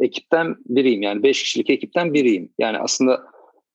ekipten 0.00 0.56
biriyim. 0.66 1.02
Yani 1.02 1.22
5 1.22 1.42
kişilik 1.42 1.70
ekipten 1.70 2.14
biriyim. 2.14 2.52
Yani 2.58 2.78
aslında 2.78 3.24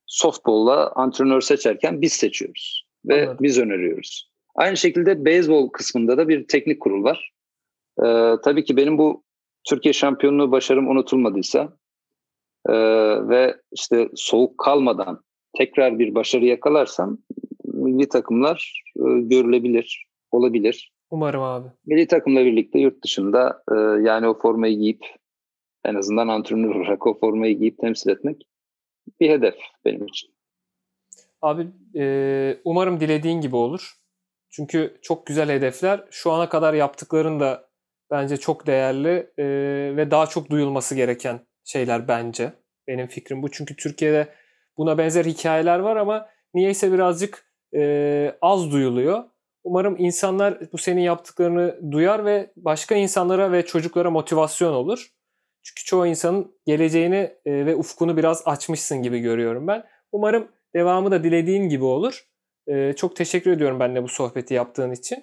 softball'la 0.07 0.91
antrenör 0.91 1.41
seçerken 1.41 2.01
biz 2.01 2.13
seçiyoruz 2.13 2.85
ve 3.05 3.15
evet. 3.15 3.41
biz 3.41 3.59
öneriyoruz. 3.59 4.29
Aynı 4.55 4.77
şekilde 4.77 5.25
beyzbol 5.25 5.69
kısmında 5.69 6.17
da 6.17 6.27
bir 6.27 6.47
teknik 6.47 6.81
kurul 6.81 7.03
var. 7.03 7.31
Ee, 7.99 8.35
tabii 8.43 8.63
ki 8.63 8.77
benim 8.77 8.97
bu 8.97 9.23
Türkiye 9.63 9.93
şampiyonluğu 9.93 10.51
başarım 10.51 10.87
unutulmadıysa 10.87 11.77
e, 12.69 12.73
ve 13.29 13.55
işte 13.71 14.09
soğuk 14.15 14.57
kalmadan 14.57 15.23
tekrar 15.57 15.99
bir 15.99 16.15
başarı 16.15 16.45
yakalarsam 16.45 17.17
milli 17.63 18.09
takımlar 18.09 18.83
e, 18.97 19.03
görülebilir, 19.21 20.05
olabilir. 20.31 20.91
Umarım 21.09 21.41
abi. 21.41 21.67
Milli 21.85 22.07
takımla 22.07 22.45
birlikte 22.45 22.79
yurt 22.79 23.03
dışında 23.03 23.63
e, 23.71 23.75
yani 24.07 24.27
o 24.27 24.33
formayı 24.33 24.77
giyip 24.77 25.05
en 25.85 25.95
azından 25.95 26.27
antrenör 26.27 26.75
olarak 26.75 27.07
o 27.07 27.19
formayı 27.19 27.59
giyip 27.59 27.77
temsil 27.77 28.09
etmek 28.09 28.47
bir 29.19 29.29
hedef 29.29 29.55
benim 29.85 30.05
için. 30.05 30.29
Abi 31.41 31.67
e, 31.95 32.57
umarım 32.65 32.99
dilediğin 32.99 33.41
gibi 33.41 33.55
olur. 33.55 33.95
Çünkü 34.49 34.97
çok 35.01 35.25
güzel 35.25 35.49
hedefler. 35.49 36.03
Şu 36.11 36.31
ana 36.31 36.49
kadar 36.49 36.73
yaptıkların 36.73 37.39
da 37.39 37.69
bence 38.11 38.37
çok 38.37 38.67
değerli 38.67 39.31
e, 39.37 39.45
ve 39.97 40.11
daha 40.11 40.27
çok 40.27 40.49
duyulması 40.49 40.95
gereken 40.95 41.39
şeyler 41.63 42.07
bence. 42.07 42.53
Benim 42.87 43.07
fikrim 43.07 43.43
bu. 43.43 43.51
Çünkü 43.51 43.75
Türkiye'de 43.75 44.27
buna 44.77 44.97
benzer 44.97 45.25
hikayeler 45.25 45.79
var 45.79 45.95
ama 45.95 46.29
niyeyse 46.53 46.93
birazcık 46.93 47.51
e, 47.75 48.35
az 48.41 48.71
duyuluyor. 48.71 49.23
Umarım 49.63 49.95
insanlar 49.99 50.59
bu 50.73 50.77
senin 50.77 51.01
yaptıklarını 51.01 51.91
duyar 51.91 52.25
ve 52.25 52.51
başka 52.57 52.95
insanlara 52.95 53.51
ve 53.51 53.65
çocuklara 53.65 54.11
motivasyon 54.11 54.73
olur. 54.73 55.07
Çünkü 55.65 55.83
çoğu 55.83 56.07
insanın 56.07 56.51
geleceğini 56.65 57.31
e, 57.45 57.65
ve 57.65 57.75
ufkunu 57.75 58.17
biraz 58.17 58.43
açmışsın 58.45 59.03
gibi 59.03 59.19
görüyorum 59.19 59.67
ben. 59.67 59.83
Umarım 60.11 60.47
devamı 60.75 61.11
da 61.11 61.23
dilediğin 61.23 61.69
gibi 61.69 61.83
olur. 61.83 62.25
E, 62.67 62.93
çok 62.93 63.15
teşekkür 63.15 63.51
ediyorum 63.51 63.79
ben 63.79 63.95
de 63.95 64.03
bu 64.03 64.07
sohbeti 64.07 64.53
yaptığın 64.53 64.91
için. 64.91 65.17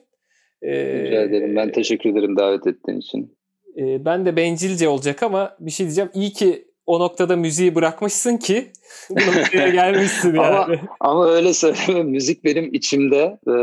E, 0.63 1.03
Rica 1.03 1.23
ederim. 1.23 1.57
Ben 1.57 1.73
teşekkür 1.73 2.11
ederim 2.11 2.37
davet 2.37 2.67
ettiğin 2.67 2.99
için. 2.99 3.37
Ben 3.77 4.27
de 4.27 4.37
bencilce 4.37 4.89
olacak 4.89 5.23
ama 5.23 5.57
bir 5.61 5.71
şey 5.71 5.87
diyeceğim. 5.87 6.11
İyi 6.15 6.33
ki 6.33 6.65
o 6.87 7.01
noktada 7.01 7.37
müziği 7.37 7.75
bırakmışsın 7.75 8.37
ki 8.37 8.67
bu 9.11 9.15
noktaya 9.15 9.69
gelmişsin 9.69 10.35
yani. 10.35 10.47
ama, 10.47 10.77
ama 11.01 11.31
öyle 11.31 11.55
söyleme. 11.55 12.03
Müzik 12.03 12.45
benim 12.45 12.75
içimde. 12.75 13.39
E, 13.47 13.55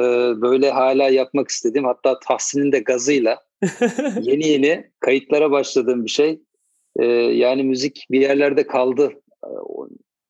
böyle 0.41 0.71
hala 0.71 1.09
yapmak 1.09 1.49
istediğim 1.49 1.86
hatta 1.86 2.19
Tahsin'in 2.19 2.71
de 2.71 2.80
gazıyla 2.80 3.38
yeni 4.21 4.47
yeni 4.47 4.91
kayıtlara 4.99 5.51
başladığım 5.51 6.05
bir 6.05 6.09
şey. 6.09 6.41
E, 7.01 7.05
yani 7.33 7.63
müzik 7.63 8.07
bir 8.11 8.21
yerlerde 8.21 8.67
kaldı. 8.67 9.11
E, 9.43 9.49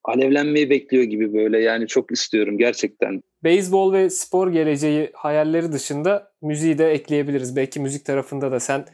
alevlenmeyi 0.04 0.70
bekliyor 0.70 1.04
gibi 1.04 1.34
böyle 1.34 1.60
yani 1.60 1.88
çok 1.88 2.12
istiyorum 2.12 2.58
gerçekten. 2.58 3.22
Beyzbol 3.44 3.94
ve 3.94 4.10
spor 4.10 4.52
geleceği 4.52 5.10
hayalleri 5.14 5.72
dışında 5.72 6.32
müziği 6.42 6.78
de 6.78 6.92
ekleyebiliriz. 6.92 7.56
Belki 7.56 7.80
müzik 7.80 8.06
tarafında 8.06 8.52
da 8.52 8.60
sen 8.60 8.86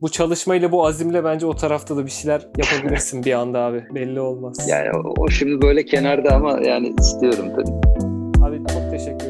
bu 0.00 0.08
çalışmayla 0.08 0.72
bu 0.72 0.86
azimle 0.86 1.24
bence 1.24 1.46
o 1.46 1.56
tarafta 1.56 1.96
da 1.96 2.06
bir 2.06 2.10
şeyler 2.10 2.48
yapabilirsin 2.58 3.24
bir 3.24 3.32
anda 3.32 3.60
abi. 3.60 3.84
Belli 3.94 4.20
olmaz. 4.20 4.68
Yani 4.68 4.88
o, 4.90 5.14
o 5.18 5.28
şimdi 5.28 5.62
böyle 5.62 5.84
kenarda 5.84 6.34
ama 6.34 6.60
yani 6.64 6.94
istiyorum 7.00 7.46
tabii. 7.56 8.04
Abi 8.44 8.56
çok 8.56 8.90
teşekkür 8.90 9.23